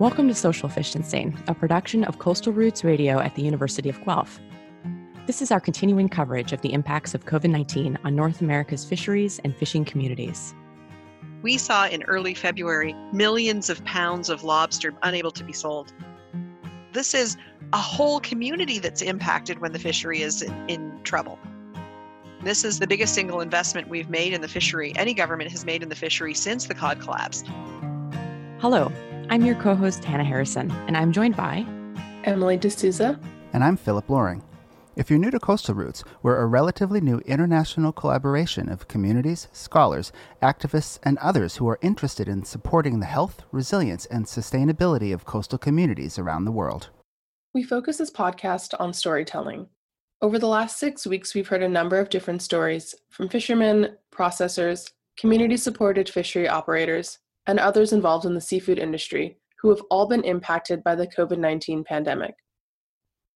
Welcome 0.00 0.28
to 0.28 0.34
Social 0.34 0.70
Distancing, 0.70 1.38
a 1.46 1.52
production 1.52 2.04
of 2.04 2.18
Coastal 2.18 2.54
Routes 2.54 2.84
Radio 2.84 3.18
at 3.18 3.34
the 3.34 3.42
University 3.42 3.90
of 3.90 4.02
Guelph. 4.02 4.40
This 5.26 5.42
is 5.42 5.52
our 5.52 5.60
continuing 5.60 6.08
coverage 6.08 6.54
of 6.54 6.62
the 6.62 6.72
impacts 6.72 7.12
of 7.12 7.26
COVID 7.26 7.50
19 7.50 7.98
on 8.02 8.16
North 8.16 8.40
America's 8.40 8.82
fisheries 8.82 9.42
and 9.44 9.54
fishing 9.54 9.84
communities. 9.84 10.54
We 11.42 11.58
saw 11.58 11.86
in 11.86 12.02
early 12.04 12.32
February 12.32 12.94
millions 13.12 13.68
of 13.68 13.84
pounds 13.84 14.30
of 14.30 14.42
lobster 14.42 14.94
unable 15.02 15.32
to 15.32 15.44
be 15.44 15.52
sold. 15.52 15.92
This 16.94 17.12
is 17.12 17.36
a 17.74 17.78
whole 17.78 18.20
community 18.20 18.78
that's 18.78 19.02
impacted 19.02 19.58
when 19.58 19.72
the 19.72 19.78
fishery 19.78 20.22
is 20.22 20.40
in, 20.40 20.70
in 20.70 21.02
trouble. 21.02 21.38
This 22.42 22.64
is 22.64 22.78
the 22.78 22.86
biggest 22.86 23.12
single 23.12 23.42
investment 23.42 23.90
we've 23.90 24.08
made 24.08 24.32
in 24.32 24.40
the 24.40 24.48
fishery, 24.48 24.94
any 24.96 25.12
government 25.12 25.50
has 25.50 25.66
made 25.66 25.82
in 25.82 25.90
the 25.90 25.94
fishery 25.94 26.32
since 26.32 26.64
the 26.64 26.74
cod 26.74 27.02
collapse. 27.02 27.44
Hello, 28.60 28.90
I'm 29.30 29.44
your 29.44 29.54
co 29.54 29.76
host, 29.76 30.02
Hannah 30.02 30.24
Harrison, 30.24 30.72
and 30.88 30.96
I'm 30.96 31.12
joined 31.12 31.36
by 31.36 31.64
Emily 32.24 32.56
D'Souza. 32.56 33.16
And 33.52 33.62
I'm 33.62 33.76
Philip 33.76 34.10
Loring. 34.10 34.42
If 34.96 35.08
you're 35.08 35.20
new 35.20 35.30
to 35.30 35.38
Coastal 35.38 35.76
Routes, 35.76 36.02
we're 36.20 36.38
a 36.38 36.46
relatively 36.46 37.00
new 37.00 37.18
international 37.18 37.92
collaboration 37.92 38.68
of 38.68 38.88
communities, 38.88 39.46
scholars, 39.52 40.10
activists, 40.42 40.98
and 41.04 41.16
others 41.18 41.54
who 41.54 41.68
are 41.68 41.78
interested 41.80 42.26
in 42.26 42.42
supporting 42.42 42.98
the 42.98 43.06
health, 43.06 43.44
resilience, 43.52 44.04
and 44.06 44.24
sustainability 44.24 45.14
of 45.14 45.26
coastal 45.26 45.58
communities 45.58 46.18
around 46.18 46.44
the 46.44 46.50
world. 46.50 46.88
We 47.54 47.62
focus 47.62 47.98
this 47.98 48.10
podcast 48.10 48.74
on 48.80 48.92
storytelling. 48.92 49.68
Over 50.20 50.40
the 50.40 50.48
last 50.48 50.76
six 50.76 51.06
weeks, 51.06 51.36
we've 51.36 51.46
heard 51.46 51.62
a 51.62 51.68
number 51.68 52.00
of 52.00 52.10
different 52.10 52.42
stories 52.42 52.96
from 53.10 53.28
fishermen, 53.28 53.96
processors, 54.12 54.90
community 55.16 55.56
supported 55.56 56.08
fishery 56.08 56.48
operators, 56.48 57.20
and 57.46 57.58
others 57.58 57.92
involved 57.92 58.24
in 58.24 58.34
the 58.34 58.40
seafood 58.40 58.78
industry 58.78 59.38
who 59.60 59.68
have 59.70 59.82
all 59.90 60.06
been 60.06 60.24
impacted 60.24 60.82
by 60.82 60.94
the 60.94 61.06
COVID 61.06 61.38
19 61.38 61.84
pandemic. 61.84 62.34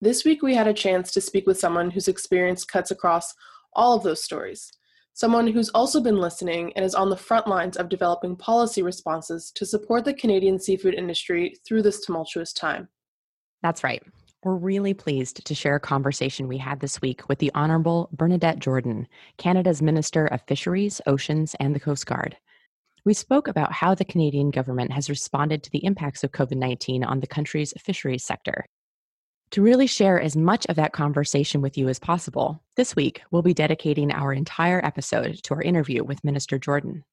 This 0.01 0.25
week, 0.25 0.43
we 0.43 0.55
had 0.55 0.67
a 0.67 0.75
chance 0.75 1.11
to 1.13 1.21
speak 1.21 1.47
with 1.47 1.59
someone 1.59 1.91
whose 1.91 2.09
experience 2.09 2.65
cuts 2.65 2.91
across 2.91 3.35
all 3.75 3.97
of 3.97 4.03
those 4.03 4.23
stories, 4.23 4.73
someone 5.15 5.47
who's 5.47 5.71
also 5.71 6.01
been 6.01 6.19
listening 6.19 6.73
and 6.77 6.85
is 6.85 6.95
on 6.95 7.11
the 7.11 7.17
front 7.17 7.47
lines 7.47 7.77
of 7.77 7.89
developing 7.89 8.37
policy 8.37 8.83
responses 8.83 9.51
to 9.55 9.67
support 9.67 10.05
the 10.05 10.15
Canadian 10.15 10.59
seafood 10.59 10.95
industry 10.95 11.55
through 11.67 11.83
this 11.83 12.05
tumultuous 12.05 12.53
time. 12.53 12.89
That's 13.63 13.85
right. 13.85 14.03
We're 14.43 14.57
really 14.57 14.93
pleased 14.93 15.45
to 15.47 15.55
share 15.55 15.77
a 15.77 15.81
conversation 15.81 16.49
we 16.49 16.59
had 16.59 16.81
this 16.81 17.01
week 17.01 17.27
with 17.31 17.39
the 17.39 17.51
Honourable 17.55 18.11
Bernadette 18.13 18.59
Jordan, 18.59 19.09
Canada's 19.39 19.81
Minister 19.81 20.27
of 20.27 20.43
Fisheries, 20.43 21.01
Oceans, 21.07 21.57
and 21.61 21.75
the 21.75 21.81
Coast 21.81 22.05
Guard. 22.05 22.37
We 23.07 23.13
spoke 23.13 23.49
about 23.49 23.71
how 23.71 23.95
the 23.95 24.05
Canadian 24.07 24.51
government 24.51 24.91
has 24.93 25.11
responded 25.11 25.63
to 25.63 25.71
the 25.71 25.85
impacts 25.85 26.25
of 26.25 26.33
COVID 26.33 26.57
19 26.57 27.05
on 27.05 27.21
the 27.21 27.27
country's 27.27 27.75
fisheries 27.79 28.25
sector. 28.25 28.65
To 29.51 29.61
really 29.61 29.87
share 29.87 30.19
as 30.19 30.35
much 30.35 30.65
of 30.67 30.77
that 30.77 30.95
conversation 30.95 31.61
with 31.61 31.77
you 31.77 31.91
as 31.91 31.99
possible, 31.99 32.63
this 32.77 32.97
week 32.97 33.21
we'll 33.31 33.43
be 33.43 33.53
dedicating 33.53 34.11
our 34.11 34.33
entire 34.33 34.83
episode 34.83 35.43
to 35.43 35.55
our 35.55 35.61
interview 35.61 36.03
with 36.03 36.25
Minister 36.25 36.59
Jordan. 36.59 37.05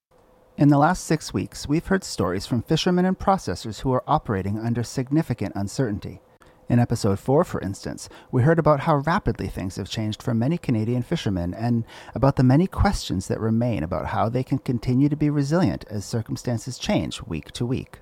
In 0.56 0.68
the 0.68 0.78
last 0.78 1.04
six 1.04 1.34
weeks, 1.34 1.68
we've 1.68 1.86
heard 1.86 2.04
stories 2.04 2.46
from 2.46 2.62
fishermen 2.62 3.04
and 3.04 3.18
processors 3.18 3.80
who 3.80 3.92
are 3.92 4.04
operating 4.06 4.58
under 4.58 4.82
significant 4.82 5.52
uncertainty. 5.54 6.22
In 6.68 6.78
episode 6.78 7.18
4, 7.18 7.44
for 7.44 7.60
instance, 7.60 8.08
we 8.30 8.42
heard 8.42 8.58
about 8.58 8.80
how 8.80 8.96
rapidly 8.96 9.48
things 9.48 9.76
have 9.76 9.88
changed 9.88 10.22
for 10.22 10.32
many 10.32 10.56
Canadian 10.56 11.02
fishermen 11.02 11.52
and 11.52 11.84
about 12.14 12.36
the 12.36 12.44
many 12.44 12.66
questions 12.66 13.28
that 13.28 13.40
remain 13.40 13.82
about 13.82 14.06
how 14.06 14.28
they 14.28 14.44
can 14.44 14.58
continue 14.58 15.08
to 15.08 15.16
be 15.16 15.28
resilient 15.28 15.84
as 15.90 16.04
circumstances 16.04 16.78
change 16.78 17.22
week 17.22 17.50
to 17.52 17.66
week. 17.66 17.98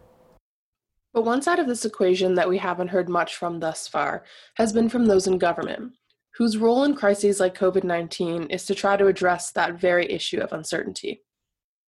But 1.12 1.24
one 1.24 1.42
side 1.42 1.58
of 1.58 1.66
this 1.66 1.84
equation 1.84 2.34
that 2.34 2.48
we 2.48 2.58
haven't 2.58 2.88
heard 2.88 3.08
much 3.08 3.34
from 3.34 3.60
thus 3.60 3.88
far 3.88 4.24
has 4.54 4.72
been 4.72 4.88
from 4.88 5.06
those 5.06 5.26
in 5.26 5.38
government, 5.38 5.94
whose 6.36 6.56
role 6.56 6.84
in 6.84 6.94
crises 6.94 7.40
like 7.40 7.58
COVID 7.58 7.82
19 7.82 8.44
is 8.44 8.64
to 8.66 8.74
try 8.74 8.96
to 8.96 9.08
address 9.08 9.50
that 9.52 9.80
very 9.80 10.08
issue 10.10 10.38
of 10.38 10.52
uncertainty. 10.52 11.22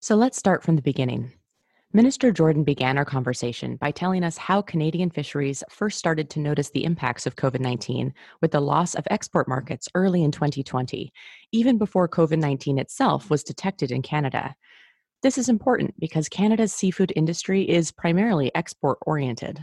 So 0.01 0.17
let's 0.17 0.39
start 0.39 0.65
from 0.65 0.75
the 0.75 0.83
beginning. 0.83 1.33
Minister 1.95 2.33
Jordan 2.33 2.65
began 2.65 2.97
our 2.97 3.05
conversation 3.05 3.77
by 3.77 3.91
telling 3.91 4.25
us 4.25 4.39
how 4.39 4.63
Canadian 4.63 5.11
fisheries 5.11 5.63
first 5.69 5.99
started 5.99 6.31
to 6.31 6.41
notice 6.41 6.71
the 6.71 6.85
impacts 6.85 7.27
of 7.27 7.37
COVID 7.37 7.61
19 7.61 8.15
with 8.41 8.53
the 8.53 8.61
loss 8.61 8.95
of 8.95 9.07
export 9.11 9.47
markets 9.47 9.91
early 9.95 10.23
in 10.23 10.31
2020, 10.33 11.13
even 11.53 11.77
before 11.77 12.09
COVID 12.09 12.39
19 12.39 12.79
itself 12.79 13.29
was 13.29 13.45
detected 13.45 13.93
in 13.93 14.01
Canada. 14.01 14.55
This 15.21 15.37
is 15.37 15.51
important 15.51 15.93
because 16.01 16.31
Canada's 16.31 16.73
seafood 16.73 17.13
industry 17.15 17.69
is 17.69 17.93
primarily 17.93 18.51
export 18.55 18.97
oriented. 19.03 19.63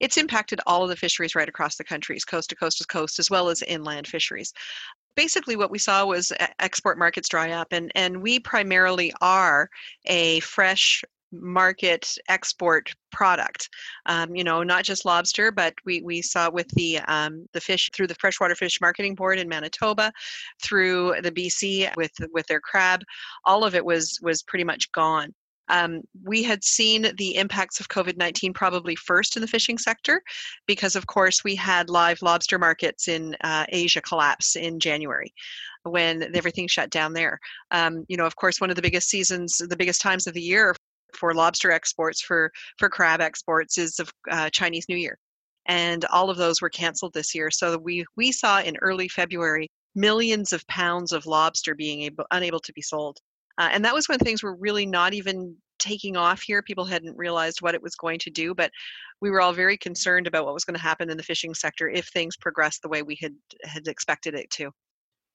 It's 0.00 0.16
impacted 0.16 0.60
all 0.66 0.82
of 0.82 0.88
the 0.88 0.96
fisheries 0.96 1.36
right 1.36 1.48
across 1.48 1.76
the 1.76 1.84
countries, 1.84 2.24
coast 2.24 2.50
to 2.50 2.56
coast 2.56 2.78
to 2.78 2.86
coast, 2.88 3.20
as 3.20 3.30
well 3.30 3.50
as 3.50 3.62
inland 3.62 4.08
fisheries 4.08 4.52
basically 5.16 5.56
what 5.56 5.72
we 5.72 5.80
saw 5.80 6.06
was 6.06 6.30
export 6.60 6.96
markets 6.96 7.28
dry 7.28 7.50
up 7.50 7.66
and 7.72 7.90
and 7.96 8.22
we 8.22 8.38
primarily 8.38 9.12
are 9.20 9.68
a 10.04 10.38
fresh 10.40 11.02
market 11.32 12.14
export 12.28 12.92
product. 13.10 13.68
Um, 14.06 14.34
you 14.34 14.44
know, 14.44 14.62
not 14.62 14.84
just 14.84 15.04
lobster, 15.04 15.50
but 15.50 15.74
we, 15.84 16.02
we 16.02 16.22
saw 16.22 16.50
with 16.50 16.68
the 16.70 16.98
um, 17.08 17.46
the 17.52 17.60
fish 17.60 17.90
through 17.92 18.06
the 18.06 18.14
Freshwater 18.16 18.54
Fish 18.54 18.80
Marketing 18.80 19.14
Board 19.14 19.38
in 19.38 19.48
Manitoba, 19.48 20.12
through 20.62 21.14
the 21.22 21.32
BC 21.32 21.94
with 21.96 22.12
with 22.32 22.46
their 22.46 22.60
crab, 22.60 23.02
all 23.44 23.64
of 23.64 23.74
it 23.74 23.84
was 23.84 24.18
was 24.22 24.42
pretty 24.42 24.64
much 24.64 24.90
gone. 24.92 25.34
Um, 25.68 26.00
we 26.24 26.42
had 26.42 26.64
seen 26.64 27.12
the 27.16 27.36
impacts 27.36 27.80
of 27.80 27.88
COVID 27.88 28.16
19 28.16 28.52
probably 28.52 28.96
first 28.96 29.36
in 29.36 29.42
the 29.42 29.48
fishing 29.48 29.78
sector 29.78 30.22
because, 30.66 30.96
of 30.96 31.06
course, 31.06 31.44
we 31.44 31.54
had 31.54 31.90
live 31.90 32.22
lobster 32.22 32.58
markets 32.58 33.08
in 33.08 33.36
uh, 33.42 33.66
Asia 33.68 34.00
collapse 34.00 34.56
in 34.56 34.80
January 34.80 35.32
when 35.84 36.34
everything 36.34 36.66
shut 36.68 36.90
down 36.90 37.12
there. 37.12 37.38
Um, 37.70 38.04
you 38.08 38.16
know, 38.16 38.26
of 38.26 38.36
course, 38.36 38.60
one 38.60 38.70
of 38.70 38.76
the 38.76 38.82
biggest 38.82 39.08
seasons, 39.08 39.56
the 39.58 39.76
biggest 39.76 40.00
times 40.00 40.26
of 40.26 40.34
the 40.34 40.42
year 40.42 40.74
for 41.18 41.34
lobster 41.34 41.70
exports, 41.70 42.20
for 42.22 42.50
for 42.78 42.88
crab 42.88 43.20
exports, 43.20 43.78
is 43.78 43.98
of 43.98 44.10
uh, 44.30 44.50
Chinese 44.50 44.86
New 44.88 44.96
Year, 44.96 45.18
and 45.66 46.04
all 46.06 46.30
of 46.30 46.36
those 46.36 46.62
were 46.62 46.70
canceled 46.70 47.14
this 47.14 47.34
year. 47.34 47.50
So 47.50 47.78
we 47.78 48.04
we 48.16 48.32
saw 48.32 48.60
in 48.60 48.76
early 48.80 49.08
February 49.08 49.68
millions 49.94 50.52
of 50.52 50.66
pounds 50.68 51.12
of 51.12 51.26
lobster 51.26 51.74
being 51.74 52.02
able, 52.02 52.24
unable 52.30 52.60
to 52.60 52.72
be 52.72 52.82
sold, 52.82 53.18
uh, 53.58 53.68
and 53.72 53.84
that 53.84 53.94
was 53.94 54.08
when 54.08 54.18
things 54.18 54.42
were 54.42 54.56
really 54.56 54.86
not 54.86 55.14
even 55.14 55.56
taking 55.78 56.16
off 56.16 56.42
here. 56.42 56.62
People 56.62 56.84
hadn't 56.84 57.16
realized 57.16 57.62
what 57.62 57.74
it 57.74 57.82
was 57.82 57.94
going 57.94 58.18
to 58.20 58.30
do, 58.30 58.54
but 58.54 58.70
we 59.20 59.30
were 59.30 59.40
all 59.40 59.52
very 59.52 59.76
concerned 59.76 60.26
about 60.26 60.44
what 60.44 60.54
was 60.54 60.64
going 60.64 60.76
to 60.76 60.82
happen 60.82 61.10
in 61.10 61.16
the 61.16 61.22
fishing 61.22 61.54
sector 61.54 61.88
if 61.88 62.08
things 62.08 62.36
progressed 62.36 62.82
the 62.82 62.88
way 62.88 63.02
we 63.02 63.16
had 63.20 63.34
had 63.64 63.88
expected 63.88 64.34
it 64.34 64.50
to. 64.50 64.70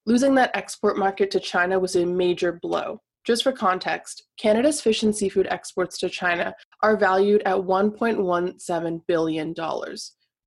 Losing 0.05 0.35
that 0.35 0.51
export 0.53 0.97
market 0.97 1.31
to 1.31 1.39
China 1.39 1.79
was 1.79 1.95
a 1.95 2.05
major 2.05 2.59
blow. 2.61 2.99
Just 3.25 3.43
for 3.43 3.53
context, 3.53 4.23
Canada's 4.37 4.81
fish 4.81 5.03
and 5.03 5.15
seafood 5.15 5.47
exports 5.49 5.97
to 5.99 6.09
China 6.09 6.53
are 6.81 6.97
valued 6.97 7.41
at 7.45 7.55
$1.17 7.55 9.01
billion, 9.07 9.55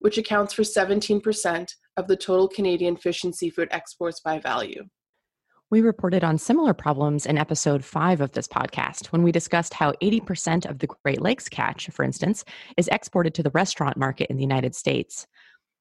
which 0.01 0.19
accounts 0.19 0.53
for 0.53 0.63
17% 0.63 1.71
of 1.97 2.07
the 2.07 2.17
total 2.17 2.49
Canadian 2.49 2.97
fish 2.97 3.25
and 3.25 3.35
seafood 3.35 3.69
exports 3.71 4.21
by 4.21 4.39
value. 4.39 4.85
We 5.71 5.81
reported 5.81 6.23
on 6.23 6.39
similar 6.39 6.75
problems 6.75 7.27
in 7.27 7.39
episode 7.39 7.85
5 7.85 8.21
of 8.21 8.33
this 8.33 8.47
podcast 8.47 9.07
when 9.07 9.23
we 9.23 9.33
discussed 9.33 9.75
how 9.75 9.93
80% 10.03 10.69
of 10.69 10.79
the 10.79 10.87
Great 10.87 11.21
Lakes 11.21 11.49
catch, 11.49 11.89
for 11.89 12.05
instance, 12.05 12.45
is 12.77 12.89
exported 12.89 13.35
to 13.35 13.43
the 13.43 13.51
restaurant 13.51 13.97
market 13.97 14.31
in 14.31 14.37
the 14.37 14.45
United 14.45 14.77
States. 14.77 15.27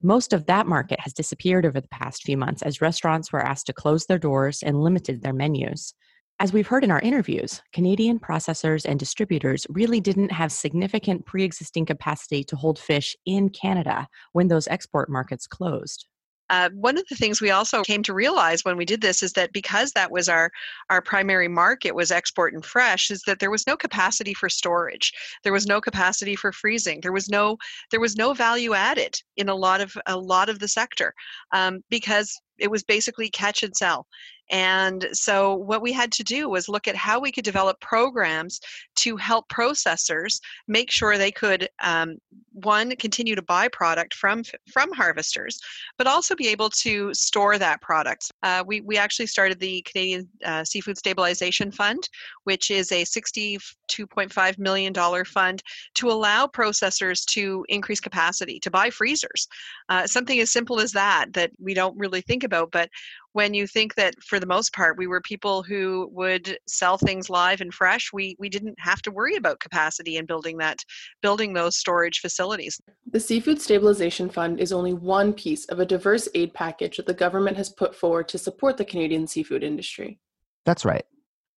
Most 0.02 0.32
of 0.32 0.46
that 0.46 0.66
market 0.66 0.98
has 1.00 1.12
disappeared 1.12 1.64
over 1.64 1.80
the 1.80 1.88
past 1.88 2.22
few 2.22 2.36
months 2.36 2.62
as 2.62 2.80
restaurants 2.80 3.32
were 3.32 3.44
asked 3.44 3.66
to 3.66 3.72
close 3.72 4.06
their 4.06 4.18
doors 4.18 4.62
and 4.62 4.82
limited 4.82 5.22
their 5.22 5.32
menus. 5.32 5.94
As 6.38 6.52
we've 6.52 6.66
heard 6.66 6.84
in 6.84 6.90
our 6.90 7.00
interviews, 7.00 7.62
Canadian 7.72 8.18
processors 8.18 8.84
and 8.84 8.98
distributors 8.98 9.66
really 9.70 10.00
didn't 10.00 10.30
have 10.32 10.52
significant 10.52 11.24
pre 11.24 11.44
existing 11.44 11.86
capacity 11.86 12.44
to 12.44 12.56
hold 12.56 12.78
fish 12.78 13.16
in 13.24 13.48
Canada 13.48 14.06
when 14.32 14.48
those 14.48 14.68
export 14.68 15.08
markets 15.08 15.46
closed. 15.46 16.06
Uh, 16.50 16.68
one 16.74 16.98
of 16.98 17.04
the 17.08 17.16
things 17.16 17.40
we 17.40 17.50
also 17.50 17.82
came 17.82 18.02
to 18.02 18.14
realize 18.14 18.64
when 18.64 18.76
we 18.76 18.84
did 18.84 19.00
this 19.00 19.22
is 19.22 19.32
that 19.32 19.52
because 19.52 19.92
that 19.92 20.12
was 20.12 20.28
our 20.28 20.50
our 20.90 21.00
primary 21.00 21.48
market 21.48 21.94
was 21.94 22.10
export 22.10 22.52
and 22.52 22.64
fresh 22.64 23.10
is 23.10 23.22
that 23.26 23.40
there 23.40 23.50
was 23.50 23.66
no 23.66 23.76
capacity 23.76 24.34
for 24.34 24.50
storage. 24.50 25.12
There 25.42 25.54
was 25.54 25.66
no 25.66 25.80
capacity 25.80 26.36
for 26.36 26.52
freezing. 26.52 27.00
There 27.00 27.12
was 27.12 27.30
no 27.30 27.56
there 27.90 28.00
was 28.00 28.14
no 28.14 28.34
value 28.34 28.74
added 28.74 29.16
in 29.38 29.48
a 29.48 29.54
lot 29.54 29.80
of 29.80 29.96
a 30.06 30.18
lot 30.18 30.50
of 30.50 30.58
the 30.58 30.68
sector 30.68 31.14
um, 31.52 31.80
because 31.88 32.38
it 32.58 32.70
was 32.70 32.84
basically 32.84 33.30
catch 33.30 33.62
and 33.62 33.76
sell 33.76 34.06
And 34.50 35.08
so, 35.12 35.54
what 35.54 35.82
we 35.82 35.92
had 35.92 36.12
to 36.12 36.24
do 36.24 36.48
was 36.48 36.68
look 36.68 36.86
at 36.86 36.96
how 36.96 37.18
we 37.18 37.32
could 37.32 37.44
develop 37.44 37.80
programs 37.80 38.60
to 38.96 39.16
help 39.16 39.48
processors 39.48 40.40
make 40.68 40.90
sure 40.90 41.18
they 41.18 41.32
could, 41.32 41.68
um, 41.82 42.16
one, 42.52 42.94
continue 42.96 43.34
to 43.34 43.42
buy 43.42 43.68
product 43.68 44.14
from 44.14 44.42
from 44.72 44.92
harvesters, 44.92 45.58
but 45.98 46.06
also 46.06 46.34
be 46.34 46.48
able 46.48 46.70
to 46.70 47.12
store 47.12 47.58
that 47.58 47.80
product. 47.80 48.30
Uh, 48.42 48.62
we 48.66 48.80
we 48.80 48.96
actually 48.96 49.26
started 49.26 49.58
the 49.58 49.82
Canadian 49.82 50.28
uh, 50.44 50.64
Seafood 50.64 50.96
Stabilization 50.96 51.70
Fund, 51.70 52.08
which 52.44 52.70
is 52.70 52.92
a 52.92 53.04
$62.5 53.04 54.58
million 54.58 54.94
fund 55.24 55.62
to 55.94 56.10
allow 56.10 56.46
processors 56.46 57.24
to 57.26 57.64
increase 57.68 58.00
capacity, 58.00 58.60
to 58.60 58.70
buy 58.70 58.90
freezers. 58.90 59.48
Uh, 59.88 60.06
something 60.06 60.38
as 60.40 60.50
simple 60.50 60.80
as 60.80 60.92
that, 60.92 61.32
that 61.32 61.50
we 61.58 61.74
don't 61.74 61.96
really 61.98 62.20
think 62.20 62.44
about. 62.44 62.70
But 62.70 62.90
when 63.36 63.52
you 63.52 63.66
think 63.66 63.94
that 63.96 64.14
for 64.22 64.40
the 64.40 64.46
most 64.46 64.72
part 64.72 64.96
we 64.96 65.06
were 65.06 65.20
people 65.20 65.62
who 65.62 66.08
would 66.10 66.56
sell 66.66 66.96
things 66.96 67.28
live 67.28 67.60
and 67.60 67.74
fresh 67.74 68.08
we 68.10 68.34
we 68.38 68.48
didn't 68.48 68.74
have 68.78 69.02
to 69.02 69.10
worry 69.10 69.36
about 69.36 69.60
capacity 69.60 70.16
and 70.16 70.26
building 70.26 70.56
that 70.56 70.78
building 71.20 71.52
those 71.52 71.76
storage 71.76 72.20
facilities. 72.20 72.80
The 73.12 73.20
seafood 73.20 73.60
stabilization 73.60 74.30
fund 74.30 74.58
is 74.58 74.72
only 74.72 74.94
one 74.94 75.34
piece 75.34 75.66
of 75.66 75.80
a 75.80 75.84
diverse 75.84 76.30
aid 76.34 76.54
package 76.54 76.96
that 76.96 77.04
the 77.04 77.12
government 77.12 77.58
has 77.58 77.68
put 77.68 77.94
forward 77.94 78.26
to 78.28 78.38
support 78.38 78.78
the 78.78 78.86
canadian 78.86 79.26
seafood 79.26 79.62
industry. 79.62 80.18
That's 80.64 80.86
right. 80.86 81.04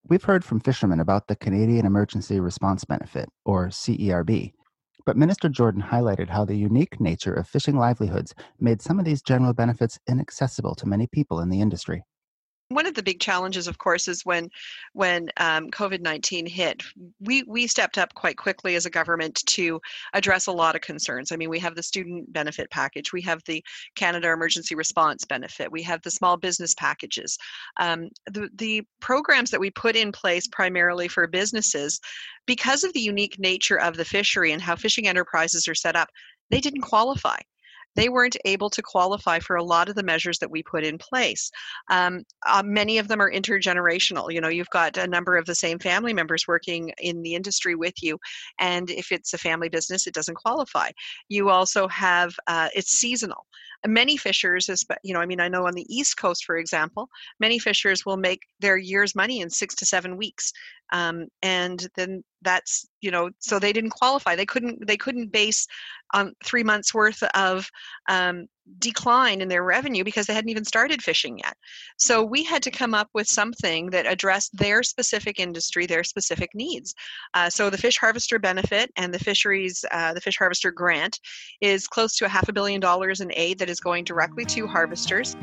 We've 0.06 0.24
heard 0.24 0.44
from 0.44 0.60
fishermen 0.60 1.00
about 1.00 1.30
the 1.30 1.38
canadian 1.38 1.86
emergency 1.86 2.42
response 2.42 2.84
benefit 2.84 3.30
or 3.46 3.68
cerb 3.68 4.54
but 5.06 5.18
Minister 5.18 5.50
Jordan 5.50 5.81
highlighted 5.81 6.30
how 6.30 6.46
the 6.46 6.56
unique 6.56 7.00
nature 7.00 7.34
of 7.34 7.48
fishing 7.48 7.78
livelihoods 7.78 8.34
made 8.60 8.81
some 8.81 9.00
of 9.00 9.06
these 9.06 9.22
general 9.22 9.54
benefits 9.54 10.00
inaccessible 10.07 10.75
to 10.75 10.88
many 10.88 11.07
people 11.07 11.40
in 11.40 11.50
the 11.50 11.62
industry 11.62 12.04
one 12.69 12.86
of 12.86 12.94
the 12.94 13.04
big 13.04 13.19
challenges, 13.19 13.68
of 13.68 13.80
course, 13.80 14.07
is 14.07 14.25
when 14.25 14.50
when 14.94 15.30
um, 15.38 15.69
COVID 15.71 16.01
nineteen 16.01 16.45
hit. 16.45 16.83
We 17.19 17.44
we 17.44 17.66
stepped 17.68 17.98
up 17.98 18.13
quite 18.13 18.38
quickly 18.38 18.75
as 18.75 18.86
a 18.86 18.92
government 18.92 19.42
to 19.48 19.81
address 20.13 20.48
a 20.48 20.51
lot 20.51 20.75
of 20.75 20.81
concerns. 20.81 21.31
I 21.31 21.36
mean, 21.36 21.50
we 21.50 21.60
have 21.60 21.75
the 21.75 21.83
student 21.83 22.31
benefit 22.31 22.69
package, 22.69 23.12
we 23.12 23.21
have 23.24 23.42
the 23.45 23.63
Canada 23.95 24.31
Emergency 24.31 24.75
Response 24.75 25.25
benefit, 25.25 25.71
we 25.71 25.81
have 25.83 26.01
the 26.04 26.12
small 26.12 26.38
business 26.38 26.75
packages. 26.75 27.38
Um, 27.80 28.10
the 28.27 28.50
the 28.56 28.83
programs 29.00 29.50
that 29.50 29.60
we 29.60 29.71
put 29.71 29.95
in 29.95 30.12
place 30.12 30.48
primarily 30.48 31.07
for 31.07 31.25
businesses, 31.27 32.00
because 32.45 32.83
of 32.83 32.94
the 32.94 33.00
unique 33.00 33.39
nature 33.39 33.80
of 33.80 33.98
the 33.98 34.06
fishery 34.06 34.51
and 34.51 34.62
how 34.62 34.75
fishing 34.75 35.07
enterprises 35.07 35.68
are 35.68 35.75
set 35.75 35.95
up, 35.95 36.10
they 36.51 36.62
didn't 36.62 36.81
qualify 36.81 37.38
they 37.96 38.10
weren't 38.10 38.38
able 38.46 38.70
to 38.70 38.82
qualify 38.82 39.40
for 39.40 39.56
a 39.56 39.64
lot 39.64 39.90
of 39.90 39.96
the 39.96 40.04
measures 40.04 40.40
that 40.40 40.52
we 40.52 40.64
put 40.64 40.84
in 40.84 40.98
place. 40.98 41.52
Um, 41.90 42.24
uh, 42.48 42.64
many 42.66 42.98
of 42.98 43.08
them 43.08 43.22
are 43.22 43.32
intergenerational. 43.32 44.32
You 44.32 44.42
know, 44.42 44.50
you've 44.50 44.70
got 44.70 44.98
a 44.98 45.08
number 45.08 45.36
of 45.36 45.46
the 45.46 45.56
same 45.56 45.80
family 45.80 46.14
members 46.14 46.48
working 46.48 46.92
in 47.00 47.22
the 47.22 47.36
industry 47.36 47.76
with 47.76 48.02
you, 48.02 48.18
and 48.60 48.90
if 48.90 49.12
it's 49.12 49.34
a 49.34 49.38
family 49.38 49.70
business, 49.70 50.08
it 50.08 50.14
doesn't 50.14 50.36
qualify. 50.36 50.90
You 51.28 51.50
also 51.50 51.88
have 51.88 52.34
uh, 52.48 52.70
it's 52.76 52.92
seasonal. 52.92 53.46
Many 53.88 54.18
fishers, 54.18 54.70
you 55.04 55.14
know, 55.14 55.22
I 55.22 55.26
mean, 55.26 55.40
I 55.40 55.48
know 55.48 55.66
on 55.66 55.74
the 55.74 55.86
East 55.88 56.18
Coast, 56.18 56.44
for 56.44 56.58
example, 56.58 57.08
many 57.40 57.60
fishers 57.60 58.06
will 58.06 58.18
make 58.18 58.42
their 58.60 58.78
year's 58.78 59.16
money 59.16 59.40
in 59.40 59.50
six 59.50 59.74
to 59.76 59.86
seven 59.86 60.18
weeks 60.18 60.52
um, 60.92 61.28
and 61.42 61.88
then 61.96 62.24
that's 62.42 62.88
you 63.02 63.12
know 63.12 63.30
so 63.40 63.60
they 63.60 63.74
didn't 63.74 63.92
qualify. 63.92 64.36
They 64.36 64.46
couldn't 64.46 64.86
they 64.88 64.98
couldn't 64.98 65.32
base 65.32 65.68
on 66.14 66.34
three 66.44 66.64
months 66.64 66.94
worth 66.94 67.22
of 67.36 67.70
um, 68.10 68.48
decline 68.80 69.42
in 69.42 69.48
their 69.48 69.64
revenue 69.64 70.04
because 70.04 70.26
they 70.26 70.34
hadn't 70.34 70.50
even 70.50 70.66
started 70.66 71.02
fishing 71.02 71.40
yet. 71.40 71.56
So 71.98 72.24
we 72.24 72.44
had 72.44 72.64
to 72.64 72.72
come 72.72 72.94
up 72.94 73.10
with 73.14 73.28
something 73.28 73.90
that 73.92 74.06
addressed 74.06 74.56
their 74.58 74.84
specific 74.84 75.40
industry 75.40 75.86
their 75.86 76.04
specific 76.04 76.50
needs. 76.54 76.94
Uh, 77.34 77.50
so 77.50 77.70
the 77.70 77.78
fish 77.78 77.98
harvester 77.98 78.40
benefit 78.40 78.92
and 78.96 79.14
the 79.14 79.20
fisheries 79.20 79.84
uh, 79.92 80.14
the 80.14 80.22
fish 80.22 80.38
harvester 80.38 80.72
grant 80.72 81.20
is 81.62 81.88
close 81.88 82.16
to 82.16 82.26
a 82.26 82.30
half 82.30 82.50
a 82.50 82.54
billion 82.54 82.80
dollars 82.80 83.22
in 83.22 83.32
aid 83.36 83.60
that 83.60 83.70
is 83.70 83.80
going 83.80 84.04
directly 84.04 84.46
to 84.46 84.68
harvesters 84.68 85.36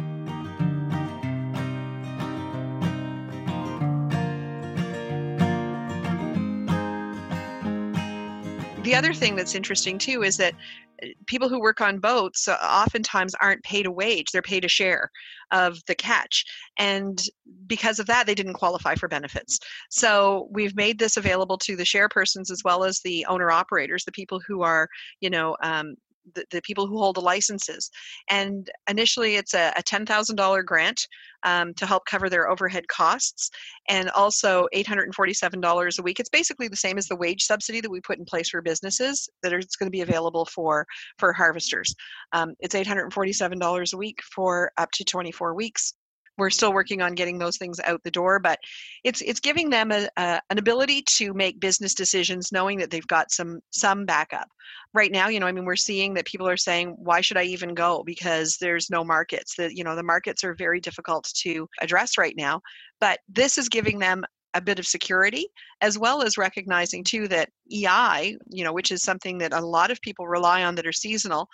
the 8.86 8.94
other 8.94 9.12
thing 9.12 9.34
that's 9.34 9.56
interesting 9.56 9.98
too 9.98 10.22
is 10.22 10.36
that 10.36 10.54
uh, 11.02 11.08
people 11.26 11.48
who 11.48 11.60
work 11.60 11.80
on 11.80 11.98
boats 11.98 12.46
uh, 12.46 12.56
oftentimes 12.62 13.34
aren't 13.40 13.62
paid 13.64 13.84
a 13.84 13.90
wage 13.90 14.30
they're 14.30 14.42
paid 14.42 14.64
a 14.64 14.68
share 14.68 15.10
of 15.52 15.78
the 15.86 15.94
catch. 15.94 16.44
And 16.78 17.22
because 17.66 17.98
of 17.98 18.06
that 18.06 18.26
they 18.26 18.34
didn't 18.34 18.54
qualify 18.54 18.94
for 18.94 19.08
benefits. 19.08 19.58
So 19.90 20.48
we've 20.50 20.76
made 20.76 20.98
this 20.98 21.16
available 21.16 21.58
to 21.58 21.76
the 21.76 21.84
share 21.84 22.08
persons 22.08 22.50
as 22.50 22.62
well 22.64 22.84
as 22.84 23.00
the 23.00 23.26
owner 23.26 23.50
operators 23.50 24.04
the 24.04 24.12
people 24.12 24.40
who 24.46 24.62
are 24.62 24.88
you 25.20 25.30
know 25.30 25.56
um, 25.62 25.96
the, 26.34 26.44
the 26.50 26.62
people 26.62 26.86
who 26.86 26.98
hold 26.98 27.16
the 27.16 27.20
licenses. 27.20 27.90
And 28.30 28.70
initially, 28.88 29.36
it's 29.36 29.54
a, 29.54 29.72
a 29.76 29.82
$10,000 29.82 30.64
grant 30.64 31.06
um, 31.42 31.74
to 31.74 31.86
help 31.86 32.04
cover 32.06 32.28
their 32.28 32.48
overhead 32.48 32.88
costs 32.88 33.50
and 33.88 34.10
also 34.10 34.66
$847 34.74 35.98
a 35.98 36.02
week. 36.02 36.20
It's 36.20 36.28
basically 36.28 36.68
the 36.68 36.76
same 36.76 36.98
as 36.98 37.06
the 37.06 37.16
wage 37.16 37.44
subsidy 37.44 37.80
that 37.80 37.90
we 37.90 38.00
put 38.00 38.18
in 38.18 38.24
place 38.24 38.50
for 38.50 38.62
businesses 38.62 39.28
that 39.42 39.52
are, 39.52 39.58
it's 39.58 39.76
going 39.76 39.86
to 39.86 39.96
be 39.96 40.02
available 40.02 40.44
for, 40.46 40.86
for 41.18 41.32
harvesters. 41.32 41.94
Um, 42.32 42.54
it's 42.60 42.74
$847 42.74 43.92
a 43.92 43.96
week 43.96 44.20
for 44.34 44.72
up 44.76 44.90
to 44.92 45.04
24 45.04 45.54
weeks 45.54 45.94
we're 46.38 46.50
still 46.50 46.72
working 46.72 47.02
on 47.02 47.14
getting 47.14 47.38
those 47.38 47.56
things 47.56 47.80
out 47.84 48.02
the 48.02 48.10
door 48.10 48.38
but 48.38 48.58
it's 49.04 49.20
it's 49.22 49.40
giving 49.40 49.70
them 49.70 49.90
a, 49.92 50.08
a, 50.16 50.40
an 50.50 50.58
ability 50.58 51.02
to 51.02 51.32
make 51.34 51.60
business 51.60 51.94
decisions 51.94 52.52
knowing 52.52 52.78
that 52.78 52.90
they've 52.90 53.06
got 53.06 53.30
some 53.30 53.60
some 53.70 54.04
backup. 54.04 54.48
Right 54.94 55.12
now 55.12 55.28
you 55.28 55.40
know 55.40 55.46
i 55.46 55.52
mean 55.52 55.64
we're 55.64 55.76
seeing 55.76 56.14
that 56.14 56.26
people 56.26 56.48
are 56.48 56.56
saying 56.56 56.96
why 56.98 57.20
should 57.20 57.36
i 57.36 57.42
even 57.42 57.74
go? 57.74 58.02
because 58.04 58.56
there's 58.58 58.90
no 58.90 59.04
markets 59.04 59.54
that 59.56 59.74
you 59.74 59.84
know 59.84 59.96
the 59.96 60.02
markets 60.02 60.44
are 60.44 60.54
very 60.54 60.80
difficult 60.80 61.28
to 61.34 61.68
address 61.80 62.18
right 62.18 62.34
now 62.36 62.60
but 63.00 63.18
this 63.28 63.58
is 63.58 63.68
giving 63.68 63.98
them 63.98 64.24
a 64.54 64.60
bit 64.60 64.78
of 64.78 64.86
security 64.86 65.46
as 65.80 65.98
well 65.98 66.22
as 66.22 66.38
recognizing 66.38 67.04
too 67.04 67.28
that 67.28 67.50
ei 67.70 68.36
you 68.50 68.64
know 68.64 68.72
which 68.72 68.90
is 68.90 69.02
something 69.02 69.38
that 69.38 69.52
a 69.52 69.60
lot 69.60 69.90
of 69.90 70.00
people 70.00 70.26
rely 70.26 70.64
on 70.64 70.74
that 70.74 70.86
are 70.86 70.92
seasonal 70.92 71.48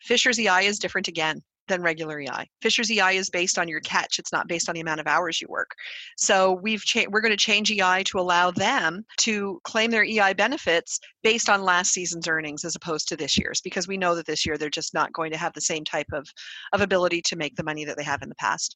fisher's 0.00 0.38
ei 0.38 0.66
is 0.66 0.78
different 0.78 1.08
again 1.08 1.42
than 1.68 1.82
regular 1.82 2.20
EI. 2.20 2.48
Fisher's 2.62 2.90
EI 2.90 3.16
is 3.16 3.30
based 3.30 3.58
on 3.58 3.68
your 3.68 3.80
catch. 3.80 4.18
It's 4.18 4.32
not 4.32 4.48
based 4.48 4.68
on 4.68 4.74
the 4.74 4.80
amount 4.80 5.00
of 5.00 5.06
hours 5.06 5.40
you 5.40 5.46
work. 5.48 5.70
So 6.16 6.52
we've 6.62 6.84
cha- 6.84 7.06
we're 7.10 7.20
going 7.20 7.30
to 7.30 7.36
change 7.36 7.70
EI 7.70 8.02
to 8.04 8.18
allow 8.18 8.50
them 8.50 9.04
to 9.18 9.60
claim 9.64 9.90
their 9.90 10.04
EI 10.04 10.32
benefits 10.34 10.98
based 11.22 11.48
on 11.48 11.62
last 11.62 11.90
season's 11.90 12.28
earnings 12.28 12.64
as 12.64 12.76
opposed 12.76 13.08
to 13.08 13.16
this 13.16 13.36
year's 13.38 13.60
because 13.60 13.88
we 13.88 13.96
know 13.96 14.14
that 14.14 14.26
this 14.26 14.46
year 14.46 14.56
they're 14.56 14.70
just 14.70 14.94
not 14.94 15.12
going 15.12 15.32
to 15.32 15.38
have 15.38 15.52
the 15.54 15.60
same 15.60 15.84
type 15.84 16.06
of, 16.12 16.28
of 16.72 16.80
ability 16.80 17.20
to 17.22 17.36
make 17.36 17.56
the 17.56 17.64
money 17.64 17.84
that 17.84 17.96
they 17.96 18.04
have 18.04 18.22
in 18.22 18.28
the 18.28 18.34
past. 18.36 18.74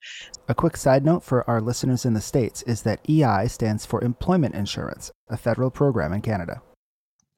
A 0.49 0.55
quick 0.55 0.77
side 0.77 1.05
note 1.05 1.23
for 1.23 1.49
our 1.49 1.61
listeners 1.61 2.05
in 2.05 2.15
the 2.15 2.21
States 2.21 2.63
is 2.63 2.83
that 2.83 3.01
EI 3.09 3.47
stands 3.49 3.87
for 3.87 4.03
Employment 4.03 4.55
Insurance, 4.55 5.13
a 5.29 5.37
federal 5.37 5.71
program 5.71 6.13
in 6.13 6.21
Canada. 6.21 6.63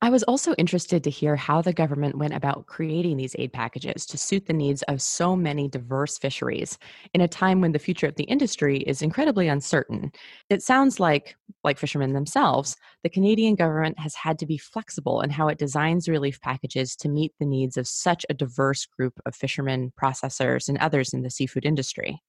I 0.05 0.11
was 0.11 0.25
also 0.25 0.53
interested 0.55 1.05
to 1.05 1.11
hear 1.11 1.37
how 1.37 1.63
the 1.63 1.73
government 1.73 2.19
went 2.19 2.35
about 2.35 2.67
creating 2.67 3.17
these 3.17 3.37
aid 3.39 3.53
packages 3.53 4.05
to 4.07 4.19
suit 4.19 4.47
the 4.47 4.53
needs 4.53 4.83
of 4.89 5.01
so 5.01 5.37
many 5.37 5.69
diverse 5.69 6.19
fisheries 6.19 6.77
in 7.15 7.21
a 7.21 7.29
time 7.29 7.61
when 7.61 7.71
the 7.71 7.79
future 7.79 8.09
of 8.09 8.17
the 8.17 8.25
industry 8.25 8.79
is 8.79 9.01
incredibly 9.01 9.47
uncertain. 9.47 10.11
It 10.51 10.61
sounds 10.61 10.99
like, 10.99 11.37
like 11.63 11.79
fishermen 11.79 12.15
themselves, 12.15 12.77
the 13.05 13.11
Canadian 13.11 13.55
government 13.55 13.97
has 14.01 14.17
had 14.17 14.41
to 14.41 14.47
be 14.47 14.59
flexible 14.59 15.21
in 15.21 15.31
how 15.31 15.47
it 15.47 15.59
designs 15.59 16.09
relief 16.09 16.41
packages 16.41 16.97
to 16.97 17.09
meet 17.09 17.33
the 17.39 17.47
needs 17.47 17.77
of 17.77 17.87
such 17.87 18.27
a 18.29 18.35
diverse 18.35 18.87
group 18.87 19.21
of 19.25 19.37
fishermen, 19.37 19.93
processors, 19.97 20.69
and 20.69 20.79
others 20.79 21.15
in 21.15 21.23
the 21.23 21.31
seafood 21.31 21.65
industry 21.65 22.21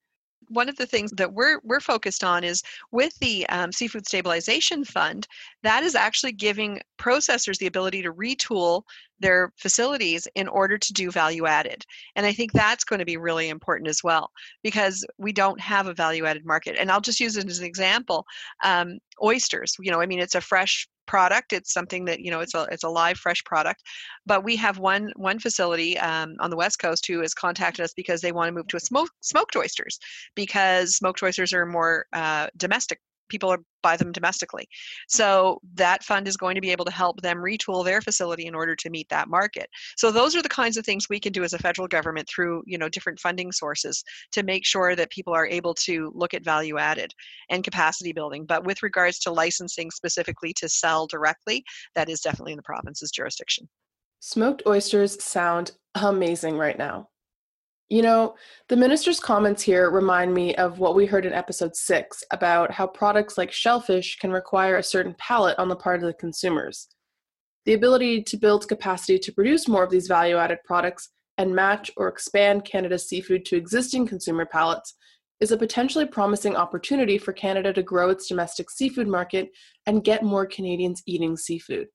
one 0.53 0.69
of 0.69 0.75
the 0.75 0.85
things 0.85 1.11
that 1.11 1.33
we're 1.33 1.59
we're 1.63 1.79
focused 1.79 2.23
on 2.23 2.43
is 2.43 2.63
with 2.91 3.17
the 3.19 3.47
um, 3.49 3.71
seafood 3.71 4.05
stabilization 4.05 4.83
fund 4.83 5.27
that 5.63 5.83
is 5.83 5.95
actually 5.95 6.31
giving 6.31 6.79
processors 6.97 7.57
the 7.57 7.67
ability 7.67 8.01
to 8.01 8.13
retool 8.13 8.83
their 9.19 9.51
facilities 9.57 10.27
in 10.35 10.47
order 10.47 10.77
to 10.77 10.93
do 10.93 11.09
value 11.11 11.45
added. 11.45 11.83
And 12.15 12.25
i 12.25 12.33
think 12.33 12.51
that's 12.51 12.83
going 12.83 12.99
to 12.99 13.05
be 13.05 13.17
really 13.17 13.49
important 13.49 13.87
as 13.87 14.03
well 14.03 14.31
because 14.63 15.05
we 15.17 15.31
don't 15.31 15.59
have 15.59 15.87
a 15.87 15.93
value 15.93 16.25
added 16.25 16.45
market. 16.45 16.75
And 16.79 16.91
i'll 16.91 17.01
just 17.01 17.19
use 17.19 17.37
it 17.37 17.49
as 17.49 17.59
an 17.59 17.65
example 17.65 18.25
um, 18.63 18.99
oysters 19.23 19.75
you 19.79 19.91
know 19.91 20.01
i 20.01 20.05
mean 20.05 20.19
it's 20.19 20.35
a 20.35 20.41
fresh 20.41 20.87
product. 21.05 21.53
It's 21.53 21.73
something 21.73 22.05
that 22.05 22.19
you 22.19 22.31
know 22.31 22.39
it's 22.39 22.55
a 22.55 22.67
it's 22.71 22.83
a 22.83 22.89
live 22.89 23.17
fresh 23.17 23.43
product. 23.43 23.83
But 24.25 24.43
we 24.43 24.55
have 24.57 24.77
one 24.79 25.11
one 25.15 25.39
facility 25.39 25.97
um, 25.99 26.35
on 26.39 26.49
the 26.49 26.57
west 26.57 26.79
coast 26.79 27.05
who 27.07 27.21
has 27.21 27.33
contacted 27.33 27.83
us 27.83 27.93
because 27.93 28.21
they 28.21 28.31
want 28.31 28.47
to 28.49 28.53
move 28.53 28.67
to 28.67 28.77
a 28.77 28.81
smoke, 28.81 29.09
smoked 29.21 29.55
oysters 29.55 29.99
because 30.35 30.95
smoked 30.95 31.21
oysters 31.23 31.53
are 31.53 31.65
more 31.65 32.05
uh, 32.13 32.47
domestic 32.57 32.99
people 33.33 33.49
are, 33.49 33.57
buy 33.81 33.97
them 33.97 34.11
domestically. 34.11 34.67
So 35.09 35.59
that 35.73 36.03
fund 36.03 36.27
is 36.27 36.37
going 36.37 36.53
to 36.53 36.61
be 36.61 36.69
able 36.69 36.85
to 36.85 36.91
help 36.91 37.19
them 37.21 37.37
retool 37.37 37.83
their 37.83 37.99
facility 37.99 38.45
in 38.45 38.53
order 38.53 38.75
to 38.75 38.89
meet 38.91 39.09
that 39.09 39.27
market. 39.27 39.67
So 39.97 40.11
those 40.11 40.35
are 40.35 40.43
the 40.43 40.49
kinds 40.49 40.77
of 40.77 40.85
things 40.85 41.09
we 41.09 41.19
can 41.19 41.33
do 41.33 41.43
as 41.43 41.53
a 41.53 41.57
federal 41.57 41.87
government 41.87 42.29
through 42.29 42.61
you 42.67 42.77
know 42.77 42.89
different 42.89 43.19
funding 43.19 43.51
sources 43.51 44.03
to 44.33 44.43
make 44.43 44.65
sure 44.65 44.95
that 44.95 45.09
people 45.09 45.33
are 45.33 45.47
able 45.47 45.73
to 45.85 46.11
look 46.13 46.35
at 46.35 46.45
value 46.45 46.77
added 46.77 47.11
and 47.49 47.63
capacity 47.63 48.13
building. 48.13 48.45
But 48.45 48.65
with 48.65 48.83
regards 48.83 49.17
to 49.19 49.31
licensing 49.31 49.89
specifically 49.89 50.53
to 50.57 50.69
sell 50.69 51.07
directly, 51.07 51.63
that 51.95 52.09
is 52.09 52.21
definitely 52.21 52.53
in 52.53 52.57
the 52.57 52.63
province's 52.63 53.09
jurisdiction. 53.09 53.67
Smoked 54.19 54.61
oysters 54.67 55.21
sound 55.23 55.71
amazing 55.95 56.57
right 56.57 56.77
now. 56.77 57.09
You 57.93 58.01
know, 58.01 58.33
the 58.69 58.75
minister's 58.75 59.19
comments 59.19 59.61
here 59.61 59.91
remind 59.91 60.33
me 60.33 60.55
of 60.55 60.79
what 60.79 60.95
we 60.95 61.05
heard 61.05 61.27
in 61.27 61.33
episode 61.33 61.75
six 61.75 62.23
about 62.31 62.71
how 62.71 62.87
products 62.87 63.37
like 63.37 63.51
shellfish 63.51 64.17
can 64.17 64.31
require 64.31 64.77
a 64.77 64.83
certain 64.83 65.13
palate 65.19 65.59
on 65.59 65.69
the 65.69 65.75
part 65.75 66.01
of 66.01 66.07
the 66.07 66.15
consumers. 66.15 66.87
The 67.67 67.73
ability 67.73 68.23
to 68.23 68.35
build 68.35 68.67
capacity 68.67 69.19
to 69.19 69.31
produce 69.31 69.67
more 69.67 69.83
of 69.83 69.91
these 69.91 70.07
value 70.07 70.37
added 70.37 70.57
products 70.65 71.11
and 71.37 71.53
match 71.53 71.91
or 71.95 72.07
expand 72.07 72.65
Canada's 72.65 73.07
seafood 73.07 73.45
to 73.45 73.57
existing 73.57 74.07
consumer 74.07 74.47
palates 74.47 74.95
is 75.39 75.51
a 75.51 75.57
potentially 75.57 76.07
promising 76.07 76.55
opportunity 76.55 77.19
for 77.19 77.31
Canada 77.31 77.71
to 77.73 77.83
grow 77.83 78.09
its 78.09 78.27
domestic 78.27 78.71
seafood 78.71 79.07
market 79.07 79.49
and 79.85 80.03
get 80.03 80.23
more 80.23 80.47
Canadians 80.47 81.03
eating 81.05 81.37
seafood. 81.37 81.89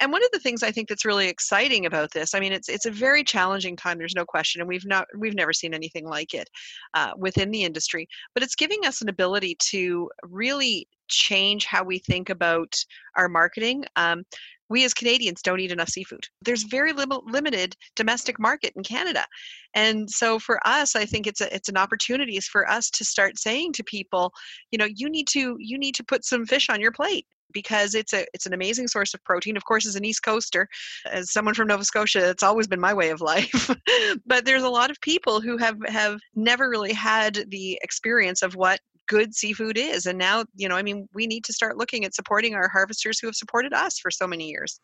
And 0.00 0.12
one 0.12 0.22
of 0.22 0.30
the 0.32 0.38
things 0.38 0.62
I 0.62 0.70
think 0.70 0.88
that's 0.88 1.04
really 1.04 1.28
exciting 1.28 1.86
about 1.86 2.12
this, 2.12 2.34
I 2.34 2.40
mean, 2.40 2.52
it's 2.52 2.68
it's 2.68 2.86
a 2.86 2.90
very 2.90 3.24
challenging 3.24 3.76
time. 3.76 3.98
There's 3.98 4.14
no 4.14 4.24
question, 4.24 4.60
and 4.60 4.68
we've 4.68 4.86
not 4.86 5.06
we've 5.16 5.34
never 5.34 5.52
seen 5.52 5.74
anything 5.74 6.06
like 6.06 6.34
it 6.34 6.48
uh, 6.94 7.12
within 7.16 7.50
the 7.50 7.64
industry. 7.64 8.08
But 8.34 8.42
it's 8.42 8.54
giving 8.54 8.84
us 8.84 9.00
an 9.00 9.08
ability 9.08 9.56
to 9.70 10.10
really 10.22 10.88
change 11.08 11.64
how 11.64 11.84
we 11.84 11.98
think 11.98 12.30
about 12.30 12.74
our 13.16 13.28
marketing. 13.28 13.84
Um, 13.96 14.24
we 14.68 14.84
as 14.84 14.92
Canadians 14.92 15.42
don't 15.42 15.60
eat 15.60 15.70
enough 15.70 15.88
seafood. 15.88 16.26
There's 16.42 16.64
very 16.64 16.92
lim- 16.92 17.20
limited 17.24 17.76
domestic 17.94 18.40
market 18.40 18.72
in 18.76 18.82
Canada, 18.82 19.24
and 19.74 20.10
so 20.10 20.38
for 20.38 20.60
us, 20.66 20.96
I 20.96 21.06
think 21.06 21.26
it's 21.26 21.40
a 21.40 21.54
it's 21.54 21.68
an 21.68 21.76
opportunity 21.78 22.38
for 22.40 22.68
us 22.68 22.90
to 22.90 23.04
start 23.04 23.38
saying 23.38 23.72
to 23.74 23.84
people, 23.84 24.32
you 24.70 24.78
know, 24.78 24.88
you 24.92 25.08
need 25.08 25.28
to 25.28 25.56
you 25.58 25.78
need 25.78 25.94
to 25.94 26.04
put 26.04 26.24
some 26.24 26.44
fish 26.44 26.68
on 26.68 26.80
your 26.80 26.92
plate 26.92 27.26
because 27.52 27.94
it's 27.94 28.12
a 28.12 28.26
it's 28.34 28.46
an 28.46 28.52
amazing 28.52 28.88
source 28.88 29.14
of 29.14 29.22
protein. 29.24 29.56
Of 29.56 29.64
course, 29.64 29.86
as 29.86 29.96
an 29.96 30.04
East 30.04 30.22
Coaster, 30.22 30.68
as 31.10 31.32
someone 31.32 31.54
from 31.54 31.68
Nova 31.68 31.84
Scotia, 31.84 32.30
it's 32.30 32.42
always 32.42 32.66
been 32.66 32.80
my 32.80 32.94
way 32.94 33.10
of 33.10 33.20
life. 33.26 33.70
but 34.26 34.44
there's 34.44 34.62
a 34.62 34.68
lot 34.68 34.90
of 34.90 35.00
people 35.00 35.40
who 35.40 35.56
have 35.56 35.76
have 35.86 36.20
never 36.34 36.68
really 36.68 36.92
had 36.92 37.44
the 37.48 37.78
experience 37.82 38.42
of 38.42 38.54
what 38.54 38.80
good 39.08 39.34
seafood 39.34 39.78
is 39.78 40.06
and 40.06 40.18
now 40.18 40.44
you 40.54 40.68
know 40.68 40.76
i 40.76 40.82
mean 40.82 41.08
we 41.14 41.26
need 41.26 41.44
to 41.44 41.52
start 41.52 41.76
looking 41.76 42.04
at 42.04 42.14
supporting 42.14 42.54
our 42.54 42.68
harvesters 42.68 43.18
who 43.18 43.26
have 43.26 43.36
supported 43.36 43.72
us 43.72 43.98
for 43.98 44.10
so 44.10 44.26
many 44.26 44.48
years. 44.48 44.80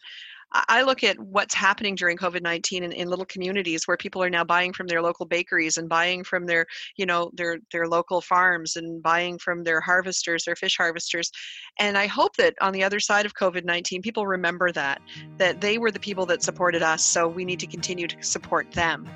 I 0.55 0.83
look 0.83 1.03
at 1.03 1.19
what's 1.19 1.55
happening 1.55 1.95
during 1.95 2.19
COVID 2.19 2.43
nineteen 2.43 2.85
in, 2.85 2.93
in 2.93 3.09
little 3.09 3.25
communities 3.25 3.89
where 3.89 3.97
people 3.97 4.23
are 4.23 4.29
now 4.29 4.45
buying 4.45 4.75
from 4.75 4.87
their 4.87 5.01
local 5.01 5.25
bakeries 5.25 5.79
and 5.79 5.89
buying 5.89 6.25
from 6.25 6.45
their, 6.45 6.67
you 6.97 7.07
know, 7.07 7.31
their 7.33 7.59
their 7.73 7.89
local 7.89 8.21
farms 8.21 8.77
and 8.77 9.03
buying 9.03 9.39
from 9.39 9.65
their 9.65 9.81
harvesters, 9.81 10.45
their 10.45 10.57
fish 10.57 10.77
harvesters, 10.77 11.31
and 11.79 11.97
I 11.97 12.07
hope 12.07 12.37
that 12.37 12.55
on 12.61 12.75
the 12.75 12.85
other 12.85 13.01
side 13.01 13.25
of 13.25 13.35
COVID 13.35 13.65
nineteen, 13.65 14.03
people 14.03 14.27
remember 14.27 14.73
that 14.73 15.01
that 15.39 15.63
they 15.63 15.79
were 15.79 15.91
the 15.91 15.99
people 15.99 16.27
that 16.27 16.43
supported 16.43 16.83
us, 16.83 17.03
so 17.03 17.27
we 17.27 17.47
need 17.47 17.61
to 17.61 17.67
continue 17.67 18.07
to 18.07 18.23
support 18.23 18.71
them. 18.73 19.09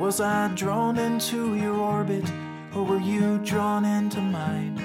Was 0.00 0.20
I 0.20 0.48
drawn 0.56 0.98
into 0.98 1.54
your 1.54 1.76
orbit, 1.76 2.24
or 2.76 2.84
were 2.84 3.00
you 3.00 3.38
drawn 3.38 3.86
into 3.86 4.20
mine? 4.20 4.76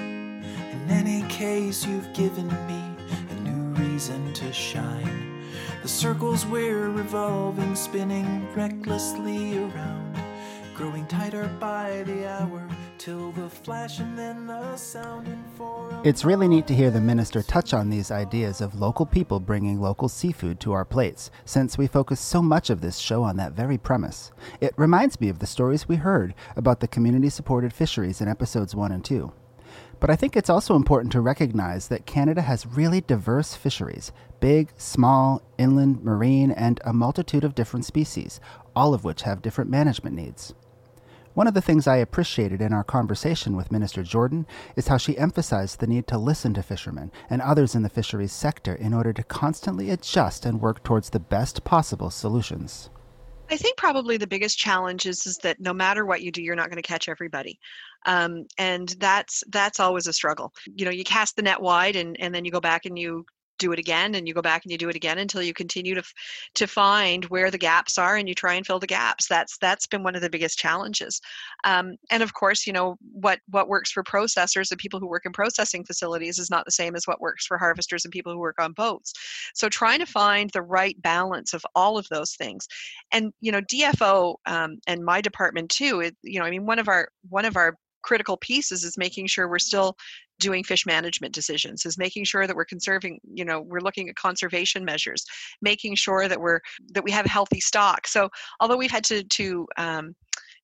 In 0.72 0.90
any 0.90 1.28
case, 1.28 1.84
you've 1.84 2.10
given 2.14 2.48
me 2.66 2.82
a 3.30 3.34
new 3.40 3.74
reason 3.74 4.32
to 4.32 4.50
shine. 4.50 5.44
The 5.82 5.88
circles 5.88 6.46
we're 6.46 6.88
revolving, 6.88 7.76
spinning 7.76 8.50
recklessly 8.54 9.58
around, 9.58 10.16
growing 10.74 11.06
tighter 11.06 11.48
by 11.60 12.02
the 12.04 12.30
hour. 12.30 12.66
Till 13.04 13.32
the 13.32 13.48
flash 13.48 13.98
and 13.98 14.16
then 14.16 14.46
the 14.46 14.76
sound 14.76 15.26
it's 16.04 16.24
really 16.24 16.46
neat 16.46 16.68
to 16.68 16.74
hear 16.74 16.92
the 16.92 17.00
minister 17.00 17.42
touch 17.42 17.74
on 17.74 17.90
these 17.90 18.12
ideas 18.12 18.60
of 18.60 18.78
local 18.78 19.04
people 19.04 19.40
bringing 19.40 19.80
local 19.80 20.08
seafood 20.08 20.60
to 20.60 20.72
our 20.72 20.84
plates, 20.84 21.28
since 21.44 21.76
we 21.76 21.88
focus 21.88 22.20
so 22.20 22.40
much 22.40 22.70
of 22.70 22.80
this 22.80 22.98
show 22.98 23.24
on 23.24 23.36
that 23.38 23.54
very 23.54 23.76
premise. 23.76 24.30
It 24.60 24.72
reminds 24.76 25.20
me 25.20 25.28
of 25.28 25.40
the 25.40 25.48
stories 25.48 25.88
we 25.88 25.96
heard 25.96 26.32
about 26.54 26.78
the 26.78 26.86
community 26.86 27.28
supported 27.28 27.72
fisheries 27.72 28.20
in 28.20 28.28
episodes 28.28 28.76
1 28.76 28.92
and 28.92 29.04
2. 29.04 29.32
But 29.98 30.10
I 30.10 30.14
think 30.14 30.36
it's 30.36 30.50
also 30.50 30.76
important 30.76 31.10
to 31.10 31.20
recognize 31.20 31.88
that 31.88 32.06
Canada 32.06 32.42
has 32.42 32.66
really 32.68 33.00
diverse 33.00 33.56
fisheries 33.56 34.12
big, 34.38 34.70
small, 34.76 35.42
inland, 35.58 36.04
marine, 36.04 36.52
and 36.52 36.80
a 36.84 36.92
multitude 36.92 37.42
of 37.42 37.56
different 37.56 37.84
species, 37.84 38.38
all 38.76 38.94
of 38.94 39.02
which 39.02 39.22
have 39.22 39.42
different 39.42 39.70
management 39.70 40.14
needs. 40.14 40.54
One 41.34 41.46
of 41.46 41.54
the 41.54 41.62
things 41.62 41.86
I 41.86 41.96
appreciated 41.96 42.60
in 42.60 42.74
our 42.74 42.84
conversation 42.84 43.56
with 43.56 43.72
Minister 43.72 44.02
Jordan 44.02 44.46
is 44.76 44.88
how 44.88 44.98
she 44.98 45.16
emphasized 45.16 45.80
the 45.80 45.86
need 45.86 46.06
to 46.08 46.18
listen 46.18 46.52
to 46.54 46.62
fishermen 46.62 47.10
and 47.30 47.40
others 47.40 47.74
in 47.74 47.82
the 47.82 47.88
fisheries 47.88 48.32
sector 48.32 48.74
in 48.74 48.92
order 48.92 49.14
to 49.14 49.22
constantly 49.22 49.88
adjust 49.88 50.44
and 50.44 50.60
work 50.60 50.84
towards 50.84 51.08
the 51.08 51.20
best 51.20 51.64
possible 51.64 52.10
solutions. 52.10 52.90
I 53.50 53.56
think 53.56 53.78
probably 53.78 54.18
the 54.18 54.26
biggest 54.26 54.58
challenge 54.58 55.06
is, 55.06 55.26
is 55.26 55.38
that 55.38 55.58
no 55.58 55.72
matter 55.72 56.04
what 56.04 56.20
you 56.20 56.30
do, 56.30 56.42
you're 56.42 56.54
not 56.54 56.68
going 56.68 56.82
to 56.82 56.86
catch 56.86 57.08
everybody. 57.08 57.58
Um, 58.04 58.44
and 58.58 58.90
that's 58.98 59.42
that's 59.48 59.80
always 59.80 60.06
a 60.06 60.12
struggle. 60.12 60.52
You 60.74 60.84
know, 60.84 60.90
you 60.90 61.04
cast 61.04 61.36
the 61.36 61.42
net 61.42 61.62
wide 61.62 61.96
and, 61.96 62.14
and 62.20 62.34
then 62.34 62.44
you 62.44 62.50
go 62.50 62.60
back 62.60 62.84
and 62.84 62.98
you 62.98 63.24
do 63.62 63.72
it 63.72 63.78
again 63.78 64.14
and 64.14 64.26
you 64.28 64.34
go 64.34 64.42
back 64.42 64.64
and 64.64 64.72
you 64.72 64.78
do 64.78 64.88
it 64.88 64.96
again 64.96 65.18
until 65.18 65.42
you 65.42 65.54
continue 65.54 65.94
to 65.94 66.02
to 66.54 66.66
find 66.66 67.24
where 67.26 67.50
the 67.50 67.58
gaps 67.58 67.96
are 67.98 68.16
and 68.16 68.28
you 68.28 68.34
try 68.34 68.54
and 68.54 68.66
fill 68.66 68.78
the 68.78 68.86
gaps. 68.86 69.26
That's 69.28 69.56
that's 69.58 69.86
been 69.86 70.02
one 70.02 70.14
of 70.14 70.22
the 70.22 70.30
biggest 70.30 70.58
challenges. 70.58 71.20
Um, 71.64 71.96
and 72.10 72.22
of 72.22 72.34
course 72.34 72.66
you 72.66 72.72
know 72.72 72.96
what 73.12 73.38
what 73.48 73.68
works 73.68 73.90
for 73.90 74.02
processors 74.02 74.70
and 74.70 74.78
people 74.78 75.00
who 75.00 75.08
work 75.08 75.26
in 75.26 75.32
processing 75.32 75.84
facilities 75.84 76.38
is 76.38 76.50
not 76.50 76.64
the 76.64 76.70
same 76.70 76.96
as 76.96 77.06
what 77.06 77.20
works 77.20 77.46
for 77.46 77.58
harvesters 77.58 78.04
and 78.04 78.12
people 78.12 78.32
who 78.32 78.38
work 78.38 78.60
on 78.60 78.72
boats. 78.72 79.12
So 79.54 79.68
trying 79.68 80.00
to 80.00 80.06
find 80.06 80.50
the 80.50 80.62
right 80.62 81.00
balance 81.02 81.54
of 81.54 81.64
all 81.74 81.96
of 81.98 82.08
those 82.10 82.34
things. 82.34 82.66
And 83.12 83.32
you 83.40 83.52
know 83.52 83.60
dfo 83.62 84.36
um, 84.46 84.78
and 84.86 85.04
my 85.04 85.20
department 85.20 85.70
too 85.70 86.00
it, 86.00 86.16
you 86.22 86.38
know 86.38 86.46
i 86.46 86.50
mean 86.50 86.66
one 86.66 86.78
of 86.78 86.88
our 86.88 87.08
one 87.28 87.44
of 87.44 87.56
our 87.56 87.76
critical 88.02 88.36
pieces 88.36 88.84
is 88.84 88.98
making 88.98 89.26
sure 89.26 89.48
we're 89.48 89.58
still 89.58 89.96
doing 90.38 90.64
fish 90.64 90.86
management 90.86 91.32
decisions 91.32 91.86
is 91.86 91.96
making 91.98 92.24
sure 92.24 92.46
that 92.48 92.56
we're 92.56 92.64
conserving 92.64 93.20
you 93.32 93.44
know 93.44 93.60
we're 93.60 93.80
looking 93.80 94.08
at 94.08 94.16
conservation 94.16 94.84
measures 94.84 95.24
making 95.60 95.94
sure 95.94 96.28
that 96.28 96.40
we're 96.40 96.60
that 96.90 97.04
we 97.04 97.10
have 97.10 97.26
healthy 97.26 97.60
stock. 97.60 98.06
So 98.06 98.28
although 98.60 98.76
we've 98.76 98.90
had 98.90 99.04
to 99.04 99.22
to 99.24 99.66
um, 99.76 100.14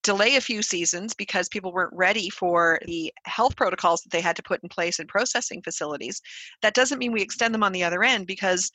delay 0.04 0.36
a 0.36 0.40
few 0.40 0.62
seasons 0.62 1.14
because 1.14 1.48
people 1.48 1.72
weren't 1.72 1.92
ready 1.92 2.30
for 2.30 2.78
the 2.86 3.12
health 3.24 3.56
protocols 3.56 4.00
that 4.02 4.10
they 4.10 4.20
had 4.20 4.36
to 4.36 4.42
put 4.42 4.62
in 4.62 4.68
place 4.68 5.00
in 5.00 5.06
processing 5.06 5.60
facilities 5.60 6.20
that 6.62 6.74
doesn't 6.74 6.98
mean 6.98 7.12
we 7.12 7.20
extend 7.20 7.52
them 7.52 7.64
on 7.64 7.72
the 7.72 7.82
other 7.82 8.04
end 8.04 8.26
because 8.26 8.70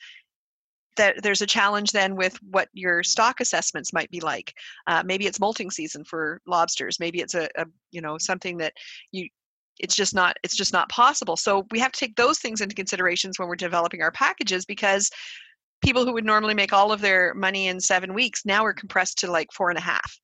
that 0.96 1.22
there's 1.22 1.42
a 1.42 1.46
challenge 1.46 1.92
then 1.92 2.16
with 2.16 2.38
what 2.50 2.68
your 2.72 3.02
stock 3.02 3.40
assessments 3.40 3.92
might 3.92 4.10
be 4.10 4.20
like. 4.20 4.54
Uh, 4.86 5.02
maybe 5.04 5.26
it's 5.26 5.40
molting 5.40 5.70
season 5.70 6.04
for 6.04 6.40
lobsters. 6.46 7.00
Maybe 7.00 7.20
it's 7.20 7.34
a, 7.34 7.48
a 7.56 7.66
you 7.90 8.00
know 8.00 8.18
something 8.18 8.58
that 8.58 8.74
you 9.12 9.28
it's 9.80 9.96
just 9.96 10.14
not 10.14 10.36
it's 10.42 10.56
just 10.56 10.72
not 10.72 10.88
possible. 10.88 11.36
So 11.36 11.66
we 11.70 11.80
have 11.80 11.92
to 11.92 12.00
take 12.00 12.16
those 12.16 12.38
things 12.38 12.60
into 12.60 12.74
considerations 12.74 13.38
when 13.38 13.48
we're 13.48 13.56
developing 13.56 14.02
our 14.02 14.12
packages 14.12 14.64
because 14.64 15.10
people 15.82 16.04
who 16.04 16.12
would 16.12 16.24
normally 16.24 16.54
make 16.54 16.72
all 16.72 16.92
of 16.92 17.00
their 17.00 17.34
money 17.34 17.68
in 17.68 17.80
seven 17.80 18.14
weeks 18.14 18.42
now 18.44 18.64
are 18.64 18.72
compressed 18.72 19.18
to 19.18 19.30
like 19.30 19.48
four 19.52 19.70
and 19.70 19.78
a 19.78 19.82
half 19.82 20.18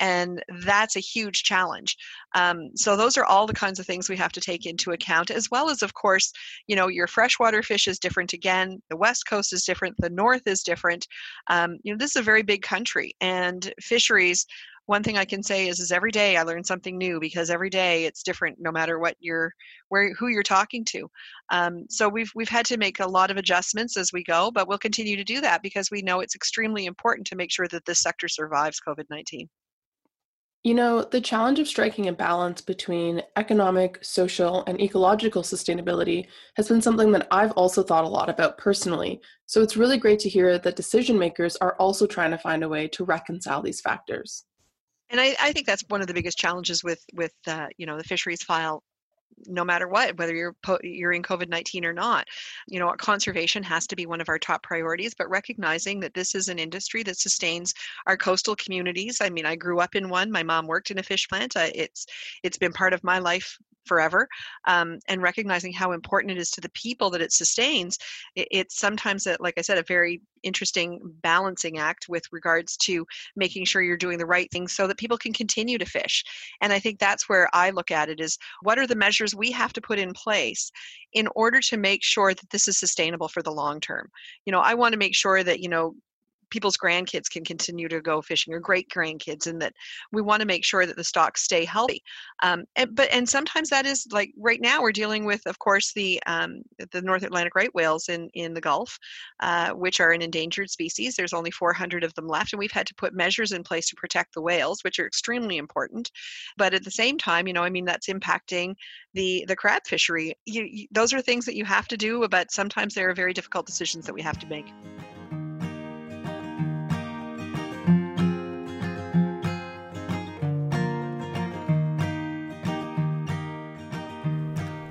and 0.00 0.42
that's 0.60 0.96
a 0.96 1.00
huge 1.00 1.44
challenge 1.44 1.96
um, 2.34 2.70
so 2.74 2.96
those 2.96 3.16
are 3.16 3.24
all 3.24 3.46
the 3.46 3.52
kinds 3.52 3.78
of 3.78 3.86
things 3.86 4.08
we 4.08 4.16
have 4.16 4.32
to 4.32 4.40
take 4.40 4.66
into 4.66 4.90
account 4.90 5.30
as 5.30 5.50
well 5.50 5.70
as 5.70 5.82
of 5.82 5.94
course 5.94 6.32
you 6.66 6.74
know 6.74 6.88
your 6.88 7.06
freshwater 7.06 7.62
fish 7.62 7.86
is 7.86 7.98
different 7.98 8.32
again 8.32 8.80
the 8.90 8.96
west 8.96 9.26
coast 9.28 9.52
is 9.52 9.64
different 9.64 9.94
the 9.98 10.10
north 10.10 10.46
is 10.46 10.62
different 10.62 11.06
um, 11.48 11.76
you 11.82 11.92
know 11.92 11.98
this 11.98 12.16
is 12.16 12.20
a 12.20 12.22
very 12.22 12.42
big 12.42 12.62
country 12.62 13.14
and 13.20 13.72
fisheries 13.80 14.46
one 14.90 15.04
thing 15.04 15.16
I 15.16 15.24
can 15.24 15.40
say 15.44 15.68
is 15.68 15.78
is 15.78 15.92
every 15.92 16.10
day 16.10 16.36
I 16.36 16.42
learn 16.42 16.64
something 16.64 16.98
new 16.98 17.20
because 17.20 17.48
every 17.48 17.70
day 17.70 18.06
it's 18.06 18.24
different 18.24 18.58
no 18.60 18.72
matter 18.72 18.98
what 18.98 19.16
you're 19.20 19.54
where 19.88 20.12
who 20.14 20.26
you're 20.26 20.42
talking 20.42 20.84
to. 20.86 21.08
Um, 21.50 21.86
so 21.88 22.08
we've 22.08 22.32
we've 22.34 22.48
had 22.48 22.66
to 22.66 22.76
make 22.76 22.98
a 22.98 23.06
lot 23.06 23.30
of 23.30 23.36
adjustments 23.36 23.96
as 23.96 24.12
we 24.12 24.24
go, 24.24 24.50
but 24.50 24.66
we'll 24.66 24.78
continue 24.78 25.16
to 25.16 25.22
do 25.22 25.40
that 25.42 25.62
because 25.62 25.92
we 25.92 26.02
know 26.02 26.18
it's 26.18 26.34
extremely 26.34 26.86
important 26.86 27.28
to 27.28 27.36
make 27.36 27.52
sure 27.52 27.68
that 27.68 27.84
this 27.84 28.00
sector 28.00 28.26
survives 28.26 28.80
COVID 28.84 29.04
nineteen. 29.10 29.48
You 30.62 30.74
know, 30.74 31.02
the 31.02 31.22
challenge 31.22 31.58
of 31.58 31.66
striking 31.66 32.08
a 32.08 32.12
balance 32.12 32.60
between 32.60 33.22
economic, 33.36 33.98
social, 34.02 34.62
and 34.66 34.78
ecological 34.78 35.42
sustainability 35.42 36.26
has 36.56 36.68
been 36.68 36.82
something 36.82 37.12
that 37.12 37.26
I've 37.30 37.52
also 37.52 37.82
thought 37.82 38.04
a 38.04 38.08
lot 38.08 38.28
about 38.28 38.58
personally. 38.58 39.22
So 39.46 39.62
it's 39.62 39.78
really 39.78 39.96
great 39.96 40.18
to 40.20 40.28
hear 40.28 40.58
that 40.58 40.76
decision 40.76 41.18
makers 41.18 41.56
are 41.56 41.76
also 41.76 42.06
trying 42.06 42.30
to 42.32 42.38
find 42.38 42.62
a 42.62 42.68
way 42.68 42.88
to 42.88 43.04
reconcile 43.04 43.62
these 43.62 43.80
factors. 43.80 44.44
And 45.08 45.18
I, 45.18 45.34
I 45.40 45.52
think 45.52 45.66
that's 45.66 45.84
one 45.88 46.02
of 46.02 46.08
the 46.08 46.14
biggest 46.14 46.36
challenges 46.36 46.84
with 46.84 47.02
with 47.14 47.32
uh, 47.46 47.66
you 47.78 47.86
know 47.86 47.96
the 47.96 48.04
fisheries 48.04 48.42
file 48.42 48.82
no 49.46 49.64
matter 49.64 49.88
what, 49.88 50.16
whether 50.18 50.34
you're 50.34 50.56
you're 50.82 51.12
in 51.12 51.22
COVID 51.22 51.48
nineteen 51.48 51.84
or 51.84 51.92
not. 51.92 52.26
You 52.68 52.78
know, 52.78 52.92
conservation 52.98 53.62
has 53.62 53.86
to 53.88 53.96
be 53.96 54.06
one 54.06 54.20
of 54.20 54.28
our 54.28 54.38
top 54.38 54.62
priorities, 54.62 55.14
but 55.14 55.30
recognizing 55.30 56.00
that 56.00 56.14
this 56.14 56.34
is 56.34 56.48
an 56.48 56.58
industry 56.58 57.02
that 57.04 57.18
sustains 57.18 57.74
our 58.06 58.16
coastal 58.16 58.56
communities. 58.56 59.18
I 59.20 59.30
mean, 59.30 59.46
I 59.46 59.56
grew 59.56 59.80
up 59.80 59.94
in 59.94 60.08
one. 60.08 60.30
My 60.30 60.42
mom 60.42 60.66
worked 60.66 60.90
in 60.90 60.98
a 60.98 61.02
fish 61.02 61.28
plant. 61.28 61.56
Uh, 61.56 61.68
it's 61.74 62.06
it's 62.42 62.58
been 62.58 62.72
part 62.72 62.92
of 62.92 63.04
my 63.04 63.18
life 63.18 63.58
forever 63.90 64.28
um, 64.68 65.00
and 65.08 65.20
recognizing 65.20 65.72
how 65.72 65.90
important 65.90 66.30
it 66.30 66.38
is 66.38 66.50
to 66.52 66.60
the 66.60 66.70
people 66.84 67.10
that 67.10 67.20
it 67.20 67.32
sustains 67.32 67.98
it, 68.36 68.46
it's 68.52 68.78
sometimes 68.78 69.26
a, 69.26 69.36
like 69.40 69.54
i 69.58 69.62
said 69.62 69.78
a 69.78 69.94
very 69.96 70.22
interesting 70.44 71.00
balancing 71.22 71.78
act 71.78 72.06
with 72.08 72.22
regards 72.30 72.76
to 72.76 73.04
making 73.34 73.64
sure 73.64 73.82
you're 73.82 73.96
doing 73.96 74.16
the 74.16 74.32
right 74.36 74.48
things 74.52 74.72
so 74.72 74.86
that 74.86 74.96
people 74.96 75.18
can 75.18 75.32
continue 75.32 75.76
to 75.76 75.84
fish. 75.84 76.24
And 76.60 76.72
i 76.72 76.78
think 76.78 76.98
that's 76.98 77.28
where 77.28 77.48
i 77.52 77.70
look 77.70 77.90
at 77.90 78.08
it 78.08 78.20
is 78.20 78.38
what 78.62 78.78
are 78.78 78.86
the 78.86 78.94
measures 78.94 79.34
we 79.34 79.50
have 79.50 79.72
to 79.72 79.80
put 79.80 79.98
in 79.98 80.12
place 80.12 80.70
in 81.12 81.28
order 81.34 81.60
to 81.60 81.76
make 81.76 82.04
sure 82.04 82.32
that 82.32 82.50
this 82.50 82.68
is 82.68 82.78
sustainable 82.78 83.28
for 83.28 83.42
the 83.42 83.52
long 83.52 83.80
term? 83.80 84.08
You 84.46 84.52
know 84.52 84.60
i 84.60 84.74
want 84.74 84.92
to 84.92 84.98
make 85.04 85.16
sure 85.16 85.42
that 85.42 85.60
you 85.60 85.68
know 85.68 85.94
people's 86.50 86.76
grandkids 86.76 87.30
can 87.30 87.44
continue 87.44 87.88
to 87.88 88.00
go 88.00 88.20
fishing 88.20 88.52
or 88.52 88.60
great 88.60 88.88
grandkids 88.88 89.46
and 89.46 89.60
that 89.62 89.72
we 90.12 90.22
want 90.22 90.40
to 90.40 90.46
make 90.46 90.64
sure 90.64 90.86
that 90.86 90.96
the 90.96 91.04
stocks 91.04 91.42
stay 91.42 91.64
healthy. 91.64 92.02
Um, 92.42 92.64
and, 92.76 92.94
but 92.94 93.08
and 93.12 93.28
sometimes 93.28 93.70
that 93.70 93.86
is 93.86 94.06
like 94.12 94.32
right 94.38 94.60
now 94.60 94.82
we're 94.82 94.92
dealing 94.92 95.24
with 95.24 95.46
of 95.46 95.58
course 95.58 95.92
the 95.92 96.22
um, 96.26 96.62
the 96.92 97.02
north 97.02 97.22
atlantic 97.22 97.54
right 97.54 97.74
whales 97.74 98.08
in 98.08 98.28
in 98.34 98.54
the 98.54 98.60
gulf 98.60 98.98
uh, 99.40 99.70
which 99.70 100.00
are 100.00 100.12
an 100.12 100.22
endangered 100.22 100.70
species. 100.70 101.16
There's 101.16 101.32
only 101.32 101.50
400 101.50 102.04
of 102.04 102.14
them 102.14 102.26
left 102.26 102.52
and 102.52 102.58
we've 102.58 102.70
had 102.70 102.86
to 102.86 102.94
put 102.94 103.14
measures 103.14 103.52
in 103.52 103.62
place 103.62 103.88
to 103.88 103.96
protect 103.96 104.34
the 104.34 104.42
whales 104.42 104.82
which 104.84 104.98
are 104.98 105.06
extremely 105.06 105.56
important. 105.56 106.10
But 106.56 106.74
at 106.74 106.84
the 106.84 106.90
same 106.90 107.18
time 107.18 107.46
you 107.46 107.52
know 107.52 107.62
i 107.62 107.70
mean 107.70 107.84
that's 107.84 108.08
impacting 108.08 108.74
the 109.14 109.44
the 109.48 109.56
crab 109.56 109.86
fishery. 109.86 110.34
You, 110.46 110.64
you, 110.64 110.86
those 110.90 111.12
are 111.12 111.22
things 111.22 111.44
that 111.46 111.56
you 111.56 111.64
have 111.64 111.88
to 111.88 111.96
do 111.96 112.26
but 112.28 112.50
sometimes 112.50 112.94
there 112.94 113.08
are 113.10 113.14
very 113.14 113.32
difficult 113.32 113.66
decisions 113.66 114.06
that 114.06 114.14
we 114.14 114.22
have 114.22 114.38
to 114.38 114.46
make 114.46 114.66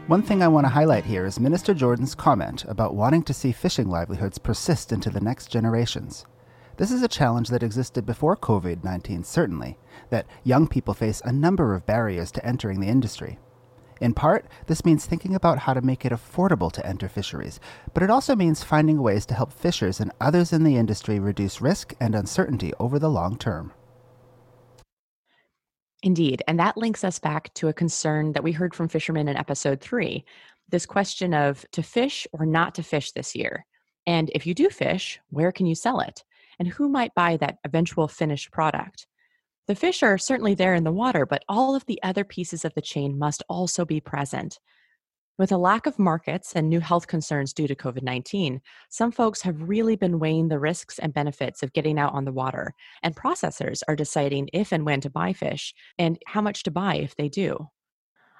One 0.09 0.23
thing 0.23 0.41
I 0.41 0.47
want 0.47 0.65
to 0.65 0.69
highlight 0.69 1.05
here 1.05 1.23
is 1.27 1.39
Minister 1.39 1.71
Jordan's 1.75 2.15
comment 2.15 2.65
about 2.67 2.95
wanting 2.95 3.21
to 3.25 3.33
see 3.33 3.51
fishing 3.51 3.87
livelihoods 3.87 4.39
persist 4.39 4.91
into 4.91 5.11
the 5.11 5.19
next 5.19 5.51
generations. 5.51 6.25
This 6.77 6.89
is 6.89 7.03
a 7.03 7.07
challenge 7.07 7.49
that 7.49 7.61
existed 7.61 8.07
before 8.07 8.35
COVID 8.35 8.83
19, 8.83 9.23
certainly, 9.23 9.77
that 10.09 10.25
young 10.43 10.67
people 10.67 10.95
face 10.95 11.21
a 11.23 11.31
number 11.31 11.75
of 11.75 11.85
barriers 11.85 12.31
to 12.31 12.43
entering 12.43 12.79
the 12.79 12.87
industry. 12.87 13.37
In 14.01 14.15
part, 14.15 14.47
this 14.65 14.83
means 14.83 15.05
thinking 15.05 15.35
about 15.35 15.59
how 15.59 15.75
to 15.75 15.81
make 15.81 16.03
it 16.03 16.11
affordable 16.11 16.71
to 16.71 16.83
enter 16.83 17.07
fisheries, 17.07 17.59
but 17.93 18.01
it 18.01 18.09
also 18.09 18.35
means 18.35 18.63
finding 18.63 19.03
ways 19.03 19.27
to 19.27 19.35
help 19.35 19.53
fishers 19.53 19.99
and 19.99 20.11
others 20.19 20.51
in 20.51 20.63
the 20.63 20.75
industry 20.75 21.19
reduce 21.19 21.61
risk 21.61 21.93
and 21.99 22.15
uncertainty 22.15 22.73
over 22.79 22.97
the 22.97 23.11
long 23.11 23.37
term. 23.37 23.73
Indeed. 26.01 26.43
And 26.47 26.59
that 26.59 26.77
links 26.77 27.03
us 27.03 27.19
back 27.19 27.53
to 27.55 27.67
a 27.67 27.73
concern 27.73 28.31
that 28.33 28.43
we 28.43 28.51
heard 28.51 28.73
from 28.73 28.87
fishermen 28.87 29.27
in 29.27 29.35
episode 29.35 29.81
three 29.81 30.25
this 30.69 30.85
question 30.85 31.33
of 31.33 31.65
to 31.71 31.81
fish 31.81 32.27
or 32.31 32.45
not 32.45 32.75
to 32.75 32.83
fish 32.83 33.11
this 33.11 33.35
year. 33.35 33.65
And 34.05 34.31
if 34.33 34.45
you 34.45 34.53
do 34.53 34.69
fish, 34.69 35.19
where 35.29 35.51
can 35.51 35.65
you 35.65 35.75
sell 35.75 35.99
it? 35.99 36.23
And 36.59 36.67
who 36.67 36.89
might 36.89 37.15
buy 37.15 37.37
that 37.37 37.57
eventual 37.63 38.07
finished 38.07 38.51
product? 38.51 39.07
The 39.67 39.75
fish 39.75 40.03
are 40.03 40.17
certainly 40.17 40.55
there 40.55 40.73
in 40.73 40.83
the 40.83 40.91
water, 40.91 41.25
but 41.25 41.43
all 41.47 41.75
of 41.75 41.85
the 41.85 42.01
other 42.01 42.23
pieces 42.23 42.65
of 42.65 42.73
the 42.73 42.81
chain 42.81 43.19
must 43.19 43.43
also 43.49 43.85
be 43.85 43.99
present. 43.99 44.59
With 45.39 45.53
a 45.53 45.57
lack 45.57 45.85
of 45.85 45.97
markets 45.97 46.51
and 46.53 46.67
new 46.67 46.81
health 46.81 47.07
concerns 47.07 47.53
due 47.53 47.65
to 47.65 47.73
COVID 47.73 48.03
19, 48.03 48.59
some 48.89 49.09
folks 49.09 49.41
have 49.43 49.69
really 49.69 49.95
been 49.95 50.19
weighing 50.19 50.49
the 50.49 50.59
risks 50.59 50.99
and 50.99 51.13
benefits 51.13 51.63
of 51.63 51.71
getting 51.71 51.97
out 51.97 52.11
on 52.11 52.25
the 52.25 52.33
water, 52.33 52.73
and 53.03 53.15
processors 53.15 53.81
are 53.87 53.95
deciding 53.95 54.49
if 54.51 54.73
and 54.73 54.85
when 54.85 54.99
to 54.99 55.09
buy 55.09 55.31
fish 55.31 55.73
and 55.97 56.19
how 56.27 56.41
much 56.41 56.63
to 56.63 56.71
buy 56.71 56.95
if 56.95 57.15
they 57.15 57.29
do. 57.29 57.69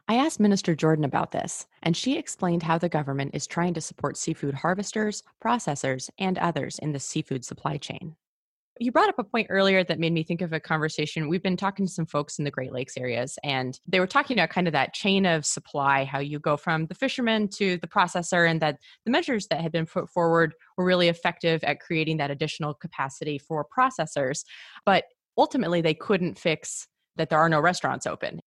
I 0.10 0.16
asked 0.16 0.42
Minister 0.42 0.76
Jordan 0.76 1.06
about 1.06 1.32
this, 1.32 1.68
and 1.84 1.96
she 1.96 2.18
explained 2.18 2.64
how 2.64 2.78
the 2.78 2.90
government 2.90 3.32
is 3.34 3.48
trying 3.48 3.76
to 3.76 3.82
support 3.82 4.18
seafood 4.18 4.56
harvesters, 4.56 5.24
processors, 5.42 6.10
and 6.20 6.38
others 6.38 6.80
in 6.80 6.92
the 6.92 7.00
seafood 7.00 7.46
supply 7.46 7.78
chain 7.78 8.18
you 8.80 8.92
brought 8.92 9.10
up 9.10 9.20
a 9.20 9.24
point 9.24 9.48
earlier 9.50 9.84
that 9.84 10.00
made 10.00 10.14
me 10.14 10.24
think 10.24 10.42
of 10.42 10.54
a 10.54 10.60
conversation. 10.60 11.28
We've 11.28 11.44
been 11.44 11.58
talking 11.58 11.86
to 11.86 11.92
some 11.92 12.06
folks 12.06 12.40
in 12.40 12.46
the 12.46 12.52
Great 12.52 12.72
Lakes 12.72 12.98
areas, 12.98 13.38
and 13.44 13.78
they 13.86 14.00
were 14.00 14.08
talking 14.08 14.38
about 14.38 14.50
kind 14.50 14.68
of 14.68 14.74
that 14.74 14.94
chain 14.94 15.26
of 15.26 15.46
supply, 15.46 16.06
how 16.06 16.20
you 16.20 16.40
go 16.40 16.56
from 16.56 16.86
the 16.86 16.96
fisherman 16.96 17.50
to 17.58 17.78
the 17.78 17.88
processor, 17.88 18.50
and 18.50 18.62
that 18.62 18.78
the 19.06 19.12
measures 19.12 19.48
that 19.48 19.62
had 19.62 19.74
been 19.74 19.86
put 19.86 20.10
forward 20.10 20.54
were 20.78 20.86
really 20.86 21.10
effective 21.10 21.64
at 21.66 21.82
creating 21.82 22.18
that 22.18 22.32
additional 22.32 22.74
capacity 22.74 23.38
for 23.38 23.66
processors. 23.78 24.46
But 24.86 25.04
ultimately, 25.38 25.82
they 25.82 25.94
couldn't 25.94 26.40
fix 26.40 26.88
that 27.18 27.30
there 27.30 27.40
are 27.40 27.50
no 27.50 27.60
restaurants 27.60 28.08
open. 28.08 28.40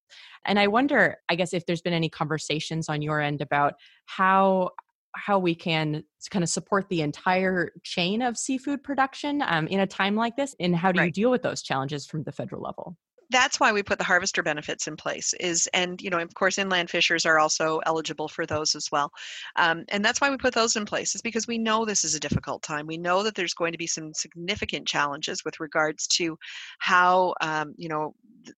And 0.46 0.58
I 0.58 0.66
wonder, 0.66 1.18
I 1.28 1.34
guess, 1.34 1.52
if 1.52 1.66
there's 1.66 1.82
been 1.82 1.92
any 1.92 2.08
conversations 2.08 2.88
on 2.88 3.02
your 3.02 3.20
end 3.20 3.42
about 3.42 3.74
how 4.06 4.70
how 5.14 5.38
we 5.38 5.54
can 5.54 6.04
kind 6.30 6.42
of 6.42 6.48
support 6.48 6.88
the 6.88 7.02
entire 7.02 7.72
chain 7.82 8.22
of 8.22 8.36
seafood 8.36 8.82
production 8.82 9.42
um, 9.46 9.66
in 9.66 9.80
a 9.80 9.86
time 9.86 10.14
like 10.14 10.36
this 10.36 10.54
and 10.60 10.74
how 10.74 10.92
do 10.92 11.00
right. 11.00 11.06
you 11.06 11.12
deal 11.12 11.30
with 11.30 11.42
those 11.42 11.62
challenges 11.62 12.06
from 12.06 12.22
the 12.22 12.32
federal 12.32 12.62
level 12.62 12.96
that's 13.32 13.58
why 13.58 13.72
we 13.72 13.82
put 13.82 13.98
the 13.98 14.04
harvester 14.04 14.42
benefits 14.42 14.86
in 14.86 14.96
place 14.96 15.34
is 15.40 15.68
and 15.72 16.00
you 16.00 16.10
know 16.10 16.18
of 16.18 16.34
course 16.34 16.58
inland 16.58 16.90
fishers 16.90 17.26
are 17.26 17.38
also 17.38 17.80
eligible 17.86 18.28
for 18.28 18.46
those 18.46 18.74
as 18.74 18.88
well 18.92 19.10
um, 19.56 19.84
and 19.88 20.04
that's 20.04 20.20
why 20.20 20.30
we 20.30 20.36
put 20.36 20.54
those 20.54 20.76
in 20.76 20.84
place 20.84 21.14
is 21.14 21.22
because 21.22 21.46
we 21.46 21.58
know 21.58 21.84
this 21.84 22.04
is 22.04 22.14
a 22.14 22.20
difficult 22.20 22.62
time. 22.62 22.86
We 22.86 22.98
know 22.98 23.22
that 23.22 23.34
there's 23.34 23.54
going 23.54 23.72
to 23.72 23.78
be 23.78 23.86
some 23.86 24.12
significant 24.14 24.86
challenges 24.86 25.44
with 25.44 25.60
regards 25.60 26.06
to 26.08 26.38
how 26.78 27.34
um, 27.40 27.74
you 27.76 27.88
know 27.88 28.14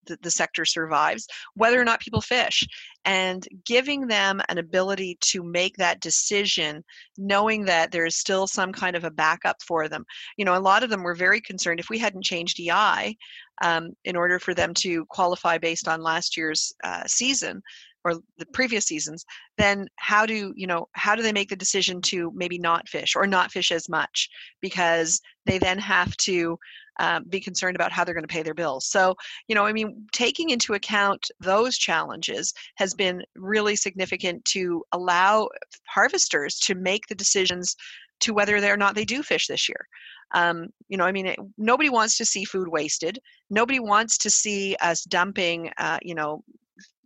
the, 0.07 0.17
the 0.21 0.31
sector 0.31 0.65
survives 0.65 1.27
whether 1.53 1.79
or 1.79 1.85
not 1.85 1.99
people 1.99 2.21
fish 2.21 2.63
and 3.05 3.47
giving 3.65 4.07
them 4.07 4.41
an 4.49 4.57
ability 4.57 5.15
to 5.21 5.43
make 5.43 5.77
that 5.77 5.99
decision 5.99 6.83
knowing 7.17 7.65
that 7.65 7.91
there 7.91 8.05
is 8.05 8.15
still 8.15 8.47
some 8.47 8.71
kind 8.71 8.95
of 8.95 9.03
a 9.03 9.11
backup 9.11 9.61
for 9.61 9.87
them. 9.87 10.05
You 10.37 10.45
know 10.45 10.57
a 10.57 10.59
lot 10.59 10.83
of 10.83 10.89
them 10.89 11.03
were 11.03 11.15
very 11.15 11.41
concerned 11.41 11.79
if 11.79 11.89
we 11.89 11.99
hadn't 11.99 12.23
changed 12.23 12.59
ei 12.59 13.17
um, 13.63 13.91
in 14.03 14.15
order 14.15 14.39
for 14.39 14.53
them 14.53 14.73
to 14.73 15.05
qualify 15.05 15.57
based 15.57 15.87
on 15.87 16.01
last 16.01 16.37
year's 16.37 16.73
uh, 16.83 17.03
season 17.07 17.61
or 18.03 18.13
the 18.37 18.45
previous 18.53 18.85
seasons 18.85 19.25
then 19.57 19.87
how 19.97 20.25
do 20.25 20.53
you 20.55 20.67
know 20.67 20.87
how 20.93 21.15
do 21.15 21.21
they 21.21 21.31
make 21.31 21.49
the 21.49 21.55
decision 21.55 22.01
to 22.01 22.31
maybe 22.35 22.57
not 22.57 22.87
fish 22.87 23.15
or 23.15 23.27
not 23.27 23.51
fish 23.51 23.71
as 23.71 23.89
much? 23.89 24.29
Because 24.61 25.21
they 25.45 25.57
then 25.57 25.79
have 25.79 26.15
to 26.17 26.57
um, 26.99 27.25
be 27.27 27.41
concerned 27.41 27.75
about 27.75 27.91
how 27.91 28.03
they're 28.03 28.13
going 28.13 28.27
to 28.27 28.33
pay 28.33 28.43
their 28.43 28.53
bills. 28.53 28.85
So 28.85 29.15
you 29.47 29.55
know 29.55 29.65
i 29.65 29.73
mean 29.73 30.05
taking 30.11 30.49
into 30.49 30.73
account 30.73 31.29
those 31.39 31.77
challenges 31.77 32.53
has 32.75 32.93
been 32.93 33.23
really 33.35 33.75
significant 33.75 34.43
to 34.45 34.83
allow 34.91 35.49
harvesters 35.87 36.59
to 36.59 36.75
make 36.75 37.07
the 37.07 37.15
decisions 37.15 37.75
to 38.21 38.33
whether 38.33 38.55
or 38.55 38.77
not 38.77 38.95
they 38.95 39.05
do 39.05 39.21
fish 39.21 39.47
this 39.47 39.67
year 39.67 39.87
um, 40.33 40.67
you 40.89 40.97
know, 40.97 41.05
I 41.05 41.11
mean, 41.11 41.27
it, 41.27 41.39
nobody 41.57 41.89
wants 41.89 42.17
to 42.17 42.25
see 42.25 42.45
food 42.45 42.67
wasted. 42.67 43.19
Nobody 43.49 43.79
wants 43.79 44.17
to 44.19 44.29
see 44.29 44.75
us 44.81 45.03
dumping, 45.03 45.71
uh, 45.77 45.99
you 46.01 46.15
know, 46.15 46.43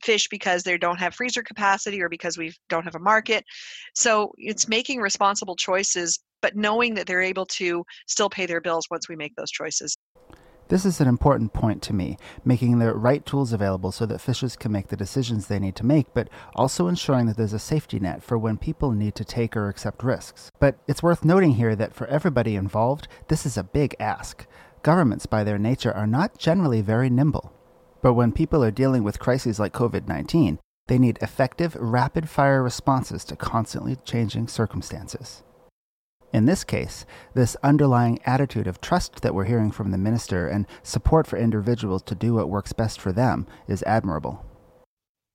fish 0.04 0.28
because 0.30 0.64
they 0.64 0.78
don't 0.78 1.00
have 1.00 1.14
freezer 1.14 1.44
capacity 1.44 2.02
or 2.02 2.10
because 2.10 2.38
we 2.38 2.54
don't 2.70 2.86
have 2.86 2.96
a 2.96 3.00
market. 3.00 3.44
So 3.94 4.32
it's 4.38 4.68
making 4.68 5.00
responsible 5.00 5.56
choices, 5.56 6.20
but 6.42 6.56
knowing 6.56 6.94
that 6.96 7.06
they're 7.06 7.22
able 7.22 7.46
to 7.48 7.84
still 8.08 8.30
pay 8.30 8.46
their 8.46 8.62
bills 8.62 8.88
once 8.90 9.10
we 9.10 9.16
make 9.16 9.36
those 9.36 9.52
choices. 9.52 9.98
This 10.70 10.86
is 10.86 11.02
an 11.02 11.08
important 11.08 11.52
point 11.52 11.82
to 11.84 11.94
me, 11.94 12.16
making 12.46 12.78
the 12.78 12.94
right 12.94 13.26
tools 13.26 13.52
available 13.52 13.92
so 13.92 14.06
that 14.06 14.22
fishers 14.22 14.56
can 14.56 14.72
make 14.72 14.90
the 14.90 14.96
decisions 14.96 15.48
they 15.48 15.58
need 15.58 15.76
to 15.78 15.86
make, 15.86 16.14
but 16.14 16.30
also 16.56 16.88
ensuring 16.88 17.26
that 17.26 17.38
there's 17.38 17.54
a 17.54 17.60
safety 17.60 18.00
net 18.00 18.22
for 18.22 18.38
when 18.38 18.56
people 18.56 18.92
need 18.92 19.16
to 19.16 19.26
take 19.26 19.58
or 19.58 19.68
accept 19.68 20.04
risks. 20.04 20.52
But 20.60 20.78
it's 20.88 21.02
worth 21.02 21.26
noting 21.26 21.54
here 21.54 21.76
that 21.76 21.96
for 21.96 22.06
everybody 22.06 22.56
involved, 22.56 23.08
this 23.30 23.48
is 23.48 23.58
a 23.58 23.64
big 23.64 23.96
ask. 24.00 24.46
Governments, 24.84 25.26
by 25.26 25.44
their 25.44 25.58
nature, 25.58 25.92
are 25.92 26.06
not 26.06 26.38
generally 26.38 26.82
very 26.82 27.10
nimble. 27.10 27.52
But 28.04 28.14
when 28.14 28.32
people 28.32 28.64
are 28.64 28.70
dealing 28.70 29.04
with 29.04 29.18
crises 29.18 29.60
like 29.60 29.74
COVID 29.74 30.08
19, 30.08 30.60
they 30.86 31.00
need 31.00 31.18
effective, 31.20 31.76
rapid 31.80 32.30
fire 32.30 32.62
responses 32.62 33.26
to 33.26 33.36
constantly 33.36 33.98
changing 34.06 34.48
circumstances. 34.48 35.42
In 36.32 36.46
this 36.46 36.64
case, 36.64 37.06
this 37.34 37.58
underlying 37.64 38.20
attitude 38.24 38.68
of 38.68 38.82
trust 38.82 39.22
that 39.22 39.34
we're 39.34 39.46
hearing 39.46 39.72
from 39.72 39.90
the 39.90 39.98
minister 39.98 40.48
and 40.48 40.68
support 40.84 41.26
for 41.26 41.38
individuals 41.38 42.04
to 42.04 42.16
do 42.16 42.36
what 42.36 42.50
works 42.50 42.72
best 42.72 43.02
for 43.02 43.12
them 43.12 43.48
is 43.68 43.82
admirable. 43.84 44.46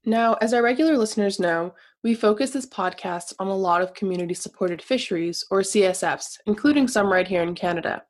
Now, 0.06 0.34
as 0.34 0.54
our 0.54 0.62
regular 0.62 0.96
listeners 0.96 1.40
know, 1.40 1.74
we 2.04 2.14
focus 2.14 2.50
this 2.50 2.66
podcast 2.66 3.32
on 3.38 3.48
a 3.48 3.56
lot 3.56 3.80
of 3.82 3.94
community 3.94 4.34
supported 4.34 4.82
fisheries, 4.82 5.44
or 5.50 5.62
CSFs, 5.62 6.38
including 6.46 6.86
some 6.86 7.10
right 7.10 7.26
here 7.26 7.42
in 7.42 7.54
Canada. 7.54 8.02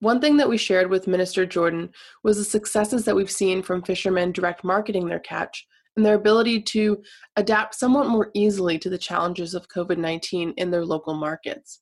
One 0.00 0.20
thing 0.20 0.38
that 0.38 0.48
we 0.48 0.56
shared 0.56 0.88
with 0.88 1.06
Minister 1.06 1.44
Jordan 1.44 1.90
was 2.24 2.38
the 2.38 2.44
successes 2.44 3.04
that 3.04 3.14
we've 3.14 3.30
seen 3.30 3.62
from 3.62 3.82
fishermen 3.82 4.32
direct 4.32 4.64
marketing 4.64 5.06
their 5.06 5.20
catch 5.20 5.66
and 5.96 6.06
their 6.06 6.14
ability 6.14 6.62
to 6.62 7.02
adapt 7.36 7.74
somewhat 7.74 8.08
more 8.08 8.30
easily 8.32 8.78
to 8.78 8.88
the 8.88 8.98
challenges 8.98 9.54
of 9.54 9.68
COVID 9.68 9.98
19 9.98 10.54
in 10.56 10.70
their 10.70 10.86
local 10.86 11.14
markets. 11.14 11.80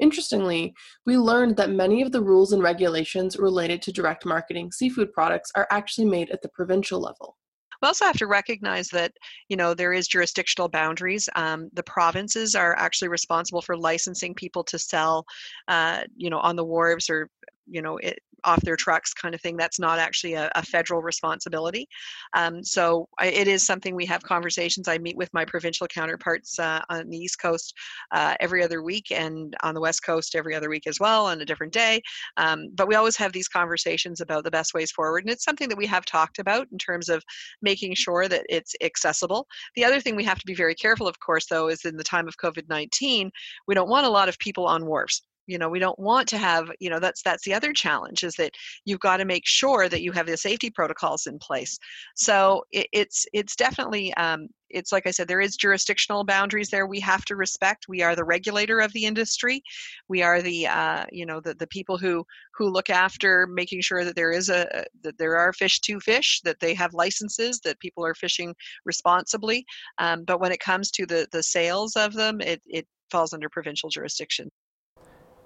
Interestingly, 0.00 0.74
we 1.06 1.16
learned 1.16 1.56
that 1.56 1.70
many 1.70 2.02
of 2.02 2.12
the 2.12 2.22
rules 2.22 2.52
and 2.52 2.62
regulations 2.62 3.36
related 3.38 3.82
to 3.82 3.92
direct 3.92 4.24
marketing 4.24 4.72
seafood 4.72 5.12
products 5.12 5.50
are 5.54 5.68
actually 5.70 6.06
made 6.06 6.30
at 6.30 6.42
the 6.42 6.48
provincial 6.48 7.00
level. 7.00 7.36
We 7.82 7.86
also 7.86 8.04
have 8.04 8.18
to 8.18 8.26
recognize 8.26 8.88
that 8.88 9.12
you 9.48 9.56
know 9.56 9.72
there 9.72 9.92
is 9.92 10.08
jurisdictional 10.08 10.68
boundaries. 10.68 11.28
Um, 11.34 11.70
the 11.72 11.82
provinces 11.82 12.54
are 12.54 12.76
actually 12.78 13.08
responsible 13.08 13.62
for 13.62 13.76
licensing 13.76 14.34
people 14.34 14.64
to 14.64 14.78
sell, 14.78 15.24
uh, 15.68 16.02
you 16.16 16.28
know, 16.30 16.40
on 16.40 16.56
the 16.56 16.64
wharves 16.64 17.08
or 17.08 17.28
you 17.66 17.80
know 17.80 17.96
it, 17.98 18.18
off 18.44 18.60
their 18.62 18.76
trucks 18.76 19.12
kind 19.12 19.34
of 19.34 19.40
thing 19.40 19.56
that's 19.56 19.78
not 19.78 19.98
actually 19.98 20.34
a, 20.34 20.50
a 20.54 20.62
federal 20.62 21.02
responsibility. 21.02 21.88
Um, 22.34 22.62
so 22.62 23.08
I, 23.18 23.26
it 23.26 23.48
is 23.48 23.64
something 23.64 23.94
we 23.94 24.06
have 24.06 24.22
conversations 24.22 24.88
i 24.88 24.98
meet 24.98 25.16
with 25.16 25.32
my 25.32 25.44
provincial 25.44 25.86
counterparts 25.86 26.58
uh, 26.58 26.80
on 26.88 27.08
the 27.08 27.16
east 27.16 27.40
coast 27.40 27.74
uh, 28.12 28.34
every 28.40 28.62
other 28.62 28.82
week 28.82 29.10
and 29.10 29.56
on 29.62 29.74
the 29.74 29.80
west 29.80 30.04
coast 30.04 30.34
every 30.34 30.54
other 30.54 30.68
week 30.68 30.86
as 30.86 31.00
well 31.00 31.26
on 31.26 31.40
a 31.40 31.44
different 31.44 31.72
day. 31.72 32.00
Um, 32.36 32.68
but 32.74 32.88
we 32.88 32.94
always 32.94 33.16
have 33.16 33.32
these 33.32 33.48
conversations 33.48 34.20
about 34.20 34.44
the 34.44 34.50
best 34.50 34.74
ways 34.74 34.90
forward 34.90 35.24
and 35.24 35.32
it's 35.32 35.44
something 35.44 35.68
that 35.68 35.78
we 35.78 35.86
have 35.86 36.04
talked 36.04 36.38
about 36.38 36.66
in 36.72 36.78
terms 36.78 37.08
of 37.08 37.22
making 37.62 37.94
sure 37.94 38.28
that 38.28 38.44
it's 38.48 38.74
accessible. 38.82 39.46
The 39.76 39.84
other 39.84 40.00
thing 40.00 40.16
we 40.16 40.24
have 40.24 40.38
to 40.38 40.46
be 40.46 40.54
very 40.54 40.74
careful 40.74 41.08
of 41.08 41.18
course 41.20 41.46
though 41.46 41.68
is 41.68 41.84
in 41.84 41.96
the 41.96 42.04
time 42.04 42.28
of 42.28 42.36
covid-19 42.38 43.30
we 43.66 43.74
don't 43.74 43.88
want 43.88 44.06
a 44.06 44.10
lot 44.10 44.28
of 44.28 44.38
people 44.38 44.66
on 44.66 44.86
wharves 44.86 45.22
you 45.50 45.58
know 45.58 45.68
we 45.68 45.80
don't 45.80 45.98
want 45.98 46.28
to 46.28 46.38
have 46.38 46.70
you 46.78 46.88
know 46.88 47.00
that's 47.00 47.22
that's 47.22 47.44
the 47.44 47.52
other 47.52 47.72
challenge 47.72 48.22
is 48.22 48.34
that 48.34 48.52
you've 48.84 49.00
got 49.00 49.16
to 49.16 49.24
make 49.24 49.44
sure 49.44 49.88
that 49.88 50.02
you 50.02 50.12
have 50.12 50.26
the 50.26 50.36
safety 50.36 50.70
protocols 50.70 51.26
in 51.26 51.38
place. 51.38 51.76
So 52.14 52.62
it, 52.70 52.86
it's 52.92 53.26
it's 53.32 53.56
definitely 53.56 54.14
um, 54.14 54.46
it's 54.70 54.92
like 54.92 55.06
i 55.06 55.10
said 55.10 55.26
there 55.26 55.40
is 55.40 55.56
jurisdictional 55.56 56.22
boundaries 56.22 56.70
there 56.70 56.86
we 56.86 57.00
have 57.00 57.24
to 57.24 57.34
respect. 57.34 57.86
We 57.88 58.02
are 58.02 58.14
the 58.14 58.24
regulator 58.24 58.78
of 58.78 58.92
the 58.92 59.04
industry. 59.04 59.62
We 60.08 60.22
are 60.22 60.40
the 60.40 60.68
uh, 60.68 61.06
you 61.10 61.26
know 61.26 61.40
the, 61.40 61.54
the 61.54 61.66
people 61.66 61.98
who 61.98 62.24
who 62.54 62.68
look 62.68 62.90
after 62.90 63.48
making 63.48 63.80
sure 63.80 64.04
that 64.04 64.14
there 64.14 64.30
is 64.30 64.48
a 64.48 64.84
that 65.02 65.18
there 65.18 65.36
are 65.36 65.52
fish 65.52 65.80
to 65.80 65.98
fish 65.98 66.40
that 66.44 66.60
they 66.60 66.74
have 66.74 66.94
licenses 66.94 67.60
that 67.64 67.80
people 67.80 68.04
are 68.06 68.14
fishing 68.14 68.54
responsibly. 68.84 69.64
Um, 69.98 70.24
but 70.24 70.40
when 70.40 70.52
it 70.52 70.60
comes 70.60 70.90
to 70.92 71.06
the 71.06 71.26
the 71.32 71.42
sales 71.42 71.96
of 71.96 72.14
them 72.14 72.40
it, 72.40 72.62
it 72.66 72.86
falls 73.10 73.32
under 73.32 73.48
provincial 73.48 73.90
jurisdiction 73.90 74.50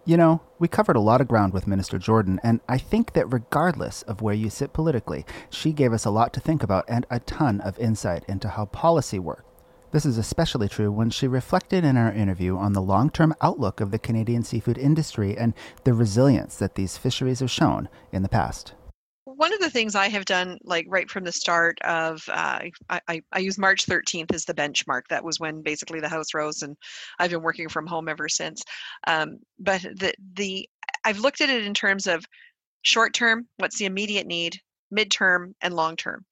you 0.05 0.17
know, 0.17 0.43
we 0.59 0.69
covered 0.69 0.97
a 0.97 1.01
lot 1.01 1.21
of 1.21 1.29
ground 1.29 1.53
with 1.53 1.67
Minister 1.67 1.99
Jordan, 1.99 2.39
and 2.43 2.61
I 2.69 2.79
think 2.79 3.15
that 3.15 3.33
regardless 3.33 4.03
of 4.03 4.21
where 4.21 4.35
you 4.35 4.51
sit 4.51 4.73
politically, 4.73 5.25
she 5.51 5.73
gave 5.73 5.93
us 5.93 6.05
a 6.05 6.11
lot 6.11 6.33
to 6.35 6.41
think 6.41 6.63
about 6.63 6.85
and 6.89 7.07
a 7.11 7.21
ton 7.21 7.61
of 7.63 7.79
insight 7.79 8.25
into 8.29 8.49
how 8.49 8.67
policy 8.67 9.19
works. 9.19 9.45
This 9.93 10.05
is 10.05 10.19
especially 10.19 10.69
true 10.69 10.91
when 10.91 11.11
she 11.11 11.29
reflected 11.29 11.85
in 11.85 11.97
our 11.97 12.13
interview 12.13 12.57
on 12.57 12.73
the 12.73 12.83
long 12.83 13.11
term 13.11 13.33
outlook 13.41 13.81
of 13.81 13.93
the 13.93 13.99
Canadian 13.99 14.43
seafood 14.43 14.77
industry 14.77 15.39
and 15.39 15.55
the 15.85 15.95
resilience 15.95 16.57
that 16.57 16.75
these 16.75 16.99
fisheries 16.99 17.39
have 17.39 17.51
shown 17.51 17.89
in 18.11 18.25
the 18.25 18.29
past 18.29 18.75
one 19.37 19.53
of 19.53 19.61
the 19.61 19.71
things 19.71 19.95
I 19.95 20.09
have 20.09 20.25
done, 20.25 20.59
like 20.63 20.87
right 20.89 21.11
from 21.11 21.25
the 21.25 21.33
start 21.33 21.79
of, 21.83 22.23
uh, 22.29 22.61
I, 22.91 23.01
I, 23.09 23.23
I 23.33 23.39
use 23.39 23.59
March 23.59 23.87
13th 23.87 24.33
as 24.33 24.45
the 24.45 24.55
benchmark. 24.55 25.03
That 25.11 25.25
was 25.25 25.41
when 25.41 25.63
basically 25.63 26.01
the 26.01 26.09
house 26.09 26.35
rose, 26.35 26.63
and 26.63 26.77
I've 27.19 27.31
been 27.31 27.43
working 27.43 27.69
from 27.69 27.87
home 27.87 28.09
ever 28.09 28.29
since. 28.29 28.63
Um, 29.07 29.39
but 29.59 29.83
the 29.83 30.15
the 30.35 30.69
I've 31.05 31.19
looked 31.19 31.41
at 31.41 31.51
it 31.51 31.65
in 31.65 31.75
terms 31.75 32.07
of 32.07 32.25
short 32.83 33.15
term, 33.15 33.47
what's 33.59 33.79
the 33.79 33.87
immediate 33.87 34.27
need, 34.27 34.59
midterm, 34.95 35.55
and 35.61 35.75
long 35.75 35.97
term. 35.97 36.25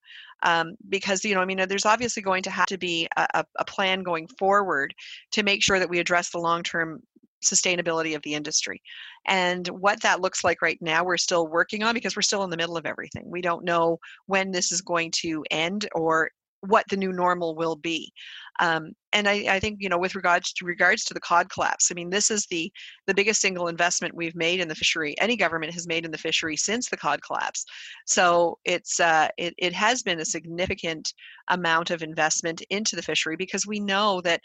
Um, 0.45 0.75
because 0.89 1.25
you 1.25 1.35
know, 1.35 1.41
I 1.41 1.45
mean, 1.45 1.65
there's 1.69 1.87
obviously 1.87 2.23
going 2.23 2.43
to 2.45 2.51
have 2.51 2.67
to 2.67 2.79
be 2.79 3.09
a, 3.17 3.45
a 3.59 3.65
plan 3.65 4.03
going 4.03 4.27
forward 4.39 4.93
to 5.33 5.43
make 5.43 5.63
sure 5.63 5.79
that 5.79 5.89
we 5.89 6.01
address 6.01 6.31
the 6.31 6.39
long 6.39 6.63
term 6.63 7.01
sustainability 7.45 8.15
of 8.15 8.23
the 8.23 8.35
industry. 8.35 8.81
And 9.27 9.67
what 9.69 10.01
that 10.03 10.21
looks 10.21 10.45
like 10.45 10.63
right 10.63 10.79
now, 10.81 11.05
we're 11.05 11.17
still 11.17 11.47
working 11.47 11.83
on 11.83 11.95
because 11.95 12.17
we're 12.17 12.23
still 12.23 12.45
in 12.45 12.51
the 12.51 12.57
middle 12.57 12.77
of 12.77 12.87
everything. 12.87 13.25
We 13.27 13.41
don't 13.41 13.65
know 13.65 13.99
when 14.27 14.51
this 14.51 14.73
is 14.73 14.81
going 14.81 15.11
to 15.23 15.45
end 15.51 15.89
or 15.95 16.31
what 16.63 16.87
the 16.89 16.97
new 16.97 17.13
normal 17.13 17.57
will 17.57 17.77
be. 17.77 18.13
Um, 18.61 18.93
and 19.13 19.29
I, 19.29 19.47
I, 19.49 19.59
think 19.59 19.79
you 19.81 19.89
know 19.89 19.99
with 19.99 20.15
regards 20.15 20.53
to 20.53 20.65
regards 20.65 21.05
to 21.05 21.15
the 21.15 21.21
cod 21.21 21.51
collapse, 21.51 21.91
I 21.91 21.95
mean 21.95 22.11
this 22.11 22.31
is 22.31 22.47
the 22.47 22.71
the 23.07 23.15
biggest 23.15 23.41
single 23.41 23.69
investment 23.69 24.15
we've 24.15 24.37
made 24.37 24.61
in 24.61 24.69
the 24.69 24.75
fishery. 24.75 25.19
Any 25.21 25.37
government 25.37 25.73
has 25.75 25.87
made 25.87 26.05
in 26.05 26.11
the 26.11 26.19
fishery 26.19 26.57
since 26.57 26.89
the 26.89 26.97
cod 26.97 27.21
collapse. 27.23 27.65
So 28.07 28.59
it's 28.65 29.01
uh, 29.01 29.29
it 29.39 29.55
it 29.59 29.73
has 29.73 30.03
been 30.03 30.21
a 30.21 30.25
significant 30.25 31.13
amount 31.49 31.91
of 31.91 32.03
investment 32.03 32.63
into 32.71 32.95
the 32.95 33.03
fishery 33.03 33.37
because 33.37 33.67
we 33.67 33.81
know 33.81 34.21
that 34.21 34.41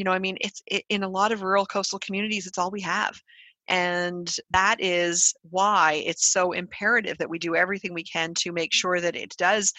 you 0.00 0.04
know 0.04 0.12
i 0.12 0.18
mean 0.18 0.38
it's 0.40 0.62
it, 0.66 0.82
in 0.88 1.02
a 1.02 1.08
lot 1.08 1.30
of 1.30 1.42
rural 1.42 1.66
coastal 1.66 1.98
communities 1.98 2.46
it's 2.46 2.56
all 2.56 2.70
we 2.70 2.80
have 2.80 3.20
and 3.68 4.34
that 4.50 4.76
is 4.80 5.34
why 5.50 6.02
it's 6.06 6.32
so 6.32 6.52
imperative 6.52 7.18
that 7.18 7.28
we 7.28 7.38
do 7.38 7.54
everything 7.54 7.92
we 7.92 8.02
can 8.02 8.32
to 8.32 8.50
make 8.50 8.72
sure 8.72 8.98
that 8.98 9.14
it 9.14 9.34
does 9.36 9.74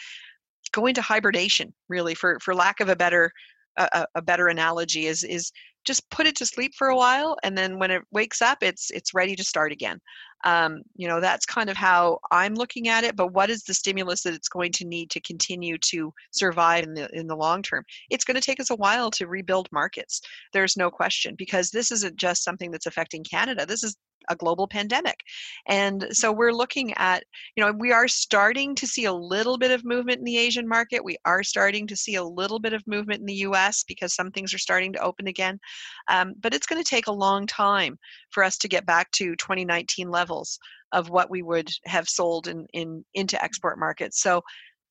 go 0.73 0.85
into 0.85 1.01
hibernation 1.01 1.73
really 1.89 2.13
for 2.13 2.37
for 2.39 2.53
lack 2.53 2.79
of 2.81 2.87
a 2.87 2.95
better 2.95 3.31
a, 3.77 4.05
a 4.13 4.21
better 4.21 4.47
analogy 4.47 5.07
is 5.07 5.23
is 5.23 5.51
just 5.85 6.09
put 6.09 6.27
it 6.27 6.35
to 6.35 6.45
sleep 6.45 6.73
for 6.77 6.87
a 6.87 6.95
while 6.95 7.35
and 7.43 7.57
then 7.57 7.79
when 7.79 7.91
it 7.91 8.03
wakes 8.11 8.41
up 8.41 8.59
it's 8.61 8.91
it's 8.91 9.13
ready 9.13 9.35
to 9.35 9.43
start 9.43 9.71
again. 9.71 9.99
Um, 10.43 10.81
you 10.95 11.07
know 11.07 11.21
that's 11.21 11.45
kind 11.45 11.69
of 11.69 11.77
how 11.77 12.17
i'm 12.31 12.55
looking 12.55 12.87
at 12.87 13.03
it 13.03 13.15
but 13.15 13.31
what 13.31 13.51
is 13.51 13.61
the 13.61 13.75
stimulus 13.75 14.23
that 14.23 14.33
it's 14.33 14.49
going 14.49 14.71
to 14.71 14.85
need 14.85 15.11
to 15.11 15.21
continue 15.21 15.77
to 15.77 16.11
survive 16.31 16.83
in 16.83 16.95
the 16.95 17.07
in 17.15 17.27
the 17.27 17.35
long 17.35 17.61
term? 17.61 17.83
It's 18.09 18.25
going 18.25 18.35
to 18.35 18.41
take 18.41 18.59
us 18.59 18.71
a 18.71 18.75
while 18.75 19.11
to 19.11 19.27
rebuild 19.27 19.67
markets 19.71 20.19
there's 20.51 20.75
no 20.77 20.89
question 20.89 21.35
because 21.37 21.69
this 21.69 21.91
isn't 21.91 22.15
just 22.15 22.43
something 22.43 22.71
that's 22.71 22.87
affecting 22.87 23.23
canada 23.23 23.67
this 23.67 23.83
is 23.83 23.95
a 24.29 24.35
global 24.35 24.67
pandemic. 24.67 25.19
And 25.67 26.07
so 26.11 26.31
we're 26.31 26.53
looking 26.53 26.93
at, 26.95 27.23
you 27.55 27.63
know, 27.63 27.71
we 27.71 27.91
are 27.91 28.07
starting 28.07 28.75
to 28.75 28.87
see 28.87 29.05
a 29.05 29.13
little 29.13 29.57
bit 29.57 29.71
of 29.71 29.85
movement 29.85 30.19
in 30.19 30.25
the 30.25 30.37
Asian 30.37 30.67
market. 30.67 31.03
We 31.03 31.17
are 31.25 31.43
starting 31.43 31.87
to 31.87 31.95
see 31.95 32.15
a 32.15 32.23
little 32.23 32.59
bit 32.59 32.73
of 32.73 32.85
movement 32.87 33.21
in 33.21 33.25
the 33.25 33.45
US 33.45 33.83
because 33.83 34.13
some 34.13 34.31
things 34.31 34.53
are 34.53 34.59
starting 34.59 34.93
to 34.93 35.01
open 35.01 35.27
again. 35.27 35.59
Um, 36.07 36.33
but 36.39 36.53
it's 36.53 36.67
going 36.67 36.81
to 36.81 36.89
take 36.89 37.07
a 37.07 37.11
long 37.11 37.47
time 37.47 37.97
for 38.31 38.43
us 38.43 38.57
to 38.59 38.67
get 38.67 38.85
back 38.85 39.11
to 39.11 39.35
2019 39.35 40.09
levels 40.09 40.59
of 40.91 41.09
what 41.09 41.29
we 41.29 41.41
would 41.41 41.69
have 41.85 42.09
sold 42.09 42.47
in, 42.47 42.67
in 42.73 43.03
into 43.13 43.41
export 43.43 43.79
markets. 43.79 44.21
So 44.21 44.41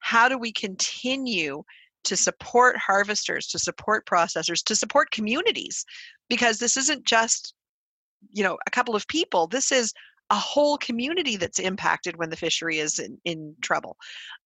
how 0.00 0.28
do 0.28 0.38
we 0.38 0.52
continue 0.52 1.62
to 2.04 2.16
support 2.16 2.76
harvesters, 2.78 3.46
to 3.48 3.58
support 3.58 4.06
processors, 4.06 4.64
to 4.64 4.74
support 4.74 5.10
communities? 5.10 5.84
Because 6.28 6.58
this 6.58 6.76
isn't 6.76 7.04
just 7.04 7.54
you 8.30 8.42
know 8.42 8.58
a 8.66 8.70
couple 8.70 8.94
of 8.94 9.06
people 9.06 9.46
this 9.46 9.72
is 9.72 9.92
a 10.30 10.36
whole 10.36 10.78
community 10.78 11.36
that's 11.36 11.58
impacted 11.58 12.16
when 12.16 12.30
the 12.30 12.36
fishery 12.36 12.78
is 12.78 12.98
in, 13.00 13.18
in 13.24 13.54
trouble. 13.60 13.96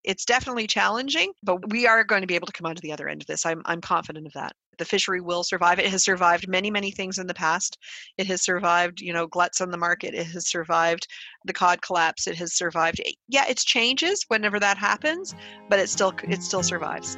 It's 0.03 0.25
definitely 0.25 0.67
challenging, 0.67 1.33
but 1.43 1.71
we 1.71 1.87
are 1.87 2.05
going 2.05 2.23
to 2.23 2.27
be 2.27 2.35
able 2.35 2.47
to 2.47 2.53
come 2.53 2.67
out 2.67 2.77
to 2.77 2.83
the 2.83 2.93
other 2.93 3.09
end 3.09 3.21
of 3.21 3.27
this. 3.27 3.45
I'm, 3.45 3.61
I'm 3.67 3.83
confident 3.83 4.27
of 4.27 4.33
that. 4.33 4.53
The 4.79 4.85
fishery 4.85 5.21
will 5.21 5.45
survive. 5.45 5.79
It 5.79 5.89
has 5.89 6.03
survived 6.03 6.49
many, 6.49 6.71
many 6.71 6.91
things 6.91 7.19
in 7.19 7.27
the 7.27 7.35
past. 7.35 7.79
It 8.17 8.27
has 8.27 8.43
survived, 8.43 9.01
you 9.01 9.13
know, 9.13 9.27
gluts 9.27 9.61
on 9.61 9.71
the 9.71 9.77
market. 9.77 10.15
It 10.15 10.27
has 10.29 10.49
survived 10.49 11.07
the 11.45 11.53
cod 11.53 11.83
collapse. 11.83 12.27
It 12.27 12.37
has 12.37 12.55
survived. 12.55 13.01
Eh, 13.05 13.13
yeah, 13.29 13.45
it 13.47 13.59
changes 13.59 14.25
whenever 14.29 14.59
that 14.59 14.79
happens, 14.79 15.35
but 15.69 15.79
it 15.79 15.89
still 15.91 16.13
it 16.25 16.43
still 16.43 16.63
survives. 16.63 17.17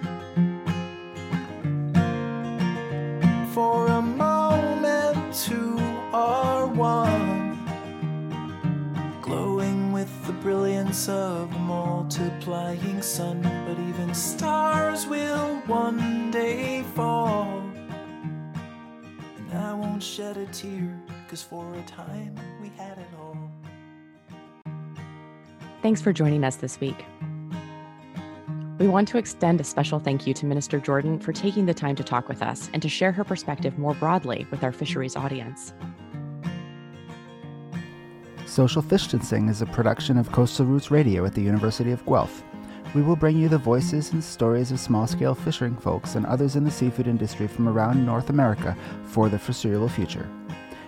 For 3.55 3.96
brilliance 10.97 11.09
of 11.09 11.51
multiplying 11.61 13.03
sun. 13.03 13.43
But 13.43 13.79
even 13.79 14.15
stars 14.15 15.07
will 15.07 15.57
one 15.67 16.31
day 16.31 16.85
fall. 16.95 17.63
And 19.39 19.53
I 19.53 19.75
won't 19.75 20.03
shed 20.03 20.37
a 20.37 20.47
tear, 20.47 20.99
cause 21.29 21.43
for 21.43 21.75
a 21.75 21.83
time 21.83 22.35
we 22.63 22.71
had 22.77 22.99
it 22.99 23.09
all. 23.19 23.37
Thanks 25.83 26.01
for 26.01 26.13
joining 26.13 26.45
us 26.45 26.57
this 26.57 26.81
week. 26.81 27.05
We 28.79 28.89
want 28.89 29.09
to 29.09 29.19
extend 29.19 29.61
a 29.61 29.65
special 29.65 29.99
thank 29.99 30.27
you 30.27 30.35
to 30.35 30.47
Minister 30.47 30.79
Jordan 30.79 31.19
for 31.19 31.33
taking 31.33 31.67
the 31.67 31.75
time 31.75 31.97
to 31.97 32.05
talk 32.05 32.29
with 32.29 32.43
us 32.43 32.69
and 32.73 32.83
to 32.83 32.89
share 32.89 33.13
her 33.13 33.25
perspective 33.25 33.79
more 33.79 33.95
broadly 33.95 34.47
with 34.51 34.63
our 34.63 34.73
fisheries 34.73 35.17
audience. 35.17 35.73
Social 38.57 38.81
Distancing 38.81 39.51
is 39.51 39.61
a 39.61 39.67
production 39.67 40.17
of 40.17 40.33
Coastal 40.33 40.65
Routes 40.65 40.91
Radio 40.91 41.27
at 41.27 41.35
the 41.35 41.43
University 41.43 41.91
of 41.91 42.03
Guelph. 42.07 42.43
We 42.95 43.03
will 43.03 43.15
bring 43.15 43.37
you 43.37 43.51
the 43.51 43.59
voices 43.59 44.13
and 44.13 44.25
stories 44.25 44.73
of 44.73 44.81
small 44.81 45.07
scale 45.07 45.35
fishing 45.35 45.77
folks 45.77 46.15
and 46.15 46.25
others 46.25 46.57
in 46.57 46.65
the 46.65 46.71
seafood 46.71 47.07
industry 47.07 47.49
from 47.49 47.69
around 47.69 48.07
North 48.07 48.31
America 48.31 48.75
for 49.05 49.29
the 49.29 49.39
foreseeable 49.39 49.91
future. 49.91 50.27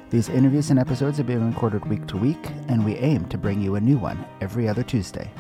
These 0.09 0.31
interviews 0.31 0.70
and 0.70 0.78
episodes 0.78 1.20
are 1.20 1.24
being 1.24 1.46
recorded 1.46 1.85
week 1.85 2.07
to 2.07 2.16
week, 2.16 2.42
and 2.68 2.87
we 2.87 2.96
aim 2.96 3.26
to 3.26 3.37
bring 3.37 3.61
you 3.61 3.74
a 3.74 3.81
new 3.81 3.98
one 3.98 4.24
every 4.40 4.66
other 4.66 4.83
Tuesday. 4.83 5.31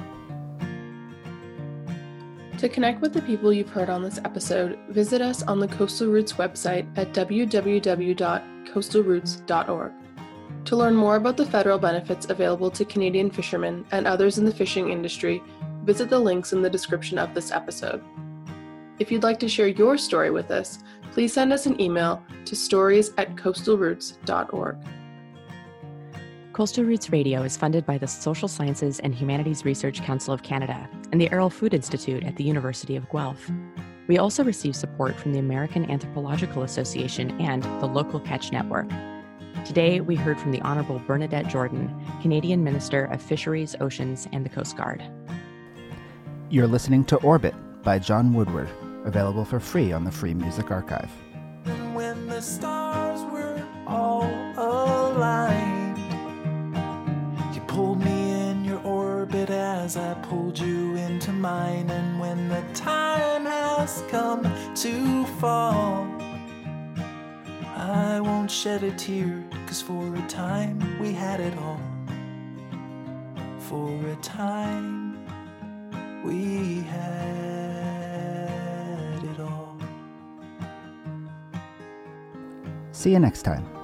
To 2.58 2.68
connect 2.68 3.00
with 3.00 3.14
the 3.14 3.22
people 3.22 3.54
you've 3.54 3.70
heard 3.70 3.88
on 3.88 4.02
this 4.02 4.18
episode, 4.18 4.78
visit 4.90 5.22
us 5.22 5.42
on 5.44 5.60
the 5.60 5.68
Coastal 5.68 6.08
Routes 6.08 6.34
website 6.34 6.86
at 6.98 7.14
www.coastalroutes.org. 7.14 9.92
To 10.68 10.76
learn 10.76 10.94
more 10.94 11.16
about 11.16 11.38
the 11.38 11.46
federal 11.46 11.78
benefits 11.78 12.28
available 12.28 12.70
to 12.72 12.84
Canadian 12.84 13.30
fishermen 13.30 13.86
and 13.90 14.06
others 14.06 14.36
in 14.36 14.44
the 14.44 14.52
fishing 14.52 14.90
industry, 14.90 15.42
visit 15.84 16.10
the 16.10 16.18
links 16.18 16.52
in 16.52 16.60
the 16.60 16.68
description 16.68 17.16
of 17.16 17.32
this 17.32 17.50
episode. 17.50 18.04
If 18.98 19.10
you'd 19.10 19.22
like 19.22 19.40
to 19.40 19.48
share 19.48 19.68
your 19.68 19.96
story 19.96 20.30
with 20.30 20.50
us, 20.50 20.80
please 21.10 21.32
send 21.32 21.54
us 21.54 21.64
an 21.64 21.80
email 21.80 22.22
to 22.44 22.54
stories 22.54 23.12
at 23.16 23.34
coastalroutes.org. 23.34 24.76
Coastal 26.52 26.84
Routes 26.84 27.08
Radio 27.08 27.44
is 27.44 27.56
funded 27.56 27.86
by 27.86 27.96
the 27.96 28.06
Social 28.06 28.46
Sciences 28.46 29.00
and 29.00 29.14
Humanities 29.14 29.64
Research 29.64 30.02
Council 30.02 30.34
of 30.34 30.42
Canada 30.42 30.86
and 31.12 31.18
the 31.18 31.30
Arrell 31.30 31.50
Food 31.50 31.72
Institute 31.72 32.24
at 32.24 32.36
the 32.36 32.44
University 32.44 32.94
of 32.94 33.08
Guelph. 33.08 33.50
We 34.06 34.18
also 34.18 34.44
receive 34.44 34.76
support 34.76 35.16
from 35.16 35.32
the 35.32 35.38
American 35.38 35.90
Anthropological 35.90 36.62
Association 36.62 37.40
and 37.40 37.62
the 37.80 37.86
Local 37.86 38.20
Catch 38.20 38.52
Network. 38.52 38.90
Today, 39.68 40.00
we 40.00 40.16
heard 40.16 40.40
from 40.40 40.50
the 40.50 40.62
Honorable 40.62 40.98
Bernadette 41.06 41.46
Jordan, 41.46 41.94
Canadian 42.22 42.64
Minister 42.64 43.04
of 43.04 43.20
Fisheries, 43.20 43.76
Oceans, 43.82 44.26
and 44.32 44.42
the 44.42 44.48
Coast 44.48 44.78
Guard. 44.78 45.04
You're 46.48 46.66
listening 46.66 47.04
to 47.04 47.16
Orbit 47.16 47.54
by 47.82 47.98
John 47.98 48.32
Woodward, 48.32 48.70
available 49.04 49.44
for 49.44 49.60
free 49.60 49.92
on 49.92 50.04
the 50.04 50.10
Free 50.10 50.32
Music 50.32 50.70
Archive. 50.70 51.10
When 51.92 52.28
the 52.28 52.40
stars 52.40 53.20
were 53.30 53.62
all 53.86 54.24
aligned, 54.56 55.98
you 57.54 57.60
pulled 57.66 58.02
me 58.02 58.48
in 58.48 58.64
your 58.64 58.80
orbit 58.80 59.50
as 59.50 59.98
I 59.98 60.14
pulled 60.14 60.58
you 60.58 60.96
into 60.96 61.30
mine. 61.30 61.90
And 61.90 62.18
when 62.18 62.48
the 62.48 62.64
time 62.72 63.44
has 63.44 64.02
come 64.08 64.44
to 64.76 65.26
fall, 65.38 66.06
I 67.76 68.18
won't 68.20 68.50
shed 68.50 68.82
a 68.82 68.90
tear, 68.92 69.37
cause 69.68 69.82
for 69.82 70.16
a 70.16 70.26
time 70.28 70.98
we 70.98 71.12
had 71.12 71.40
it 71.40 71.52
all. 71.58 71.78
For 73.58 73.90
a 74.08 74.16
time 74.22 75.22
we 76.24 76.80
had 76.80 77.68
it 79.22 79.38
all. 79.38 79.76
See 82.92 83.10
you 83.12 83.18
next 83.18 83.42
time. 83.42 83.77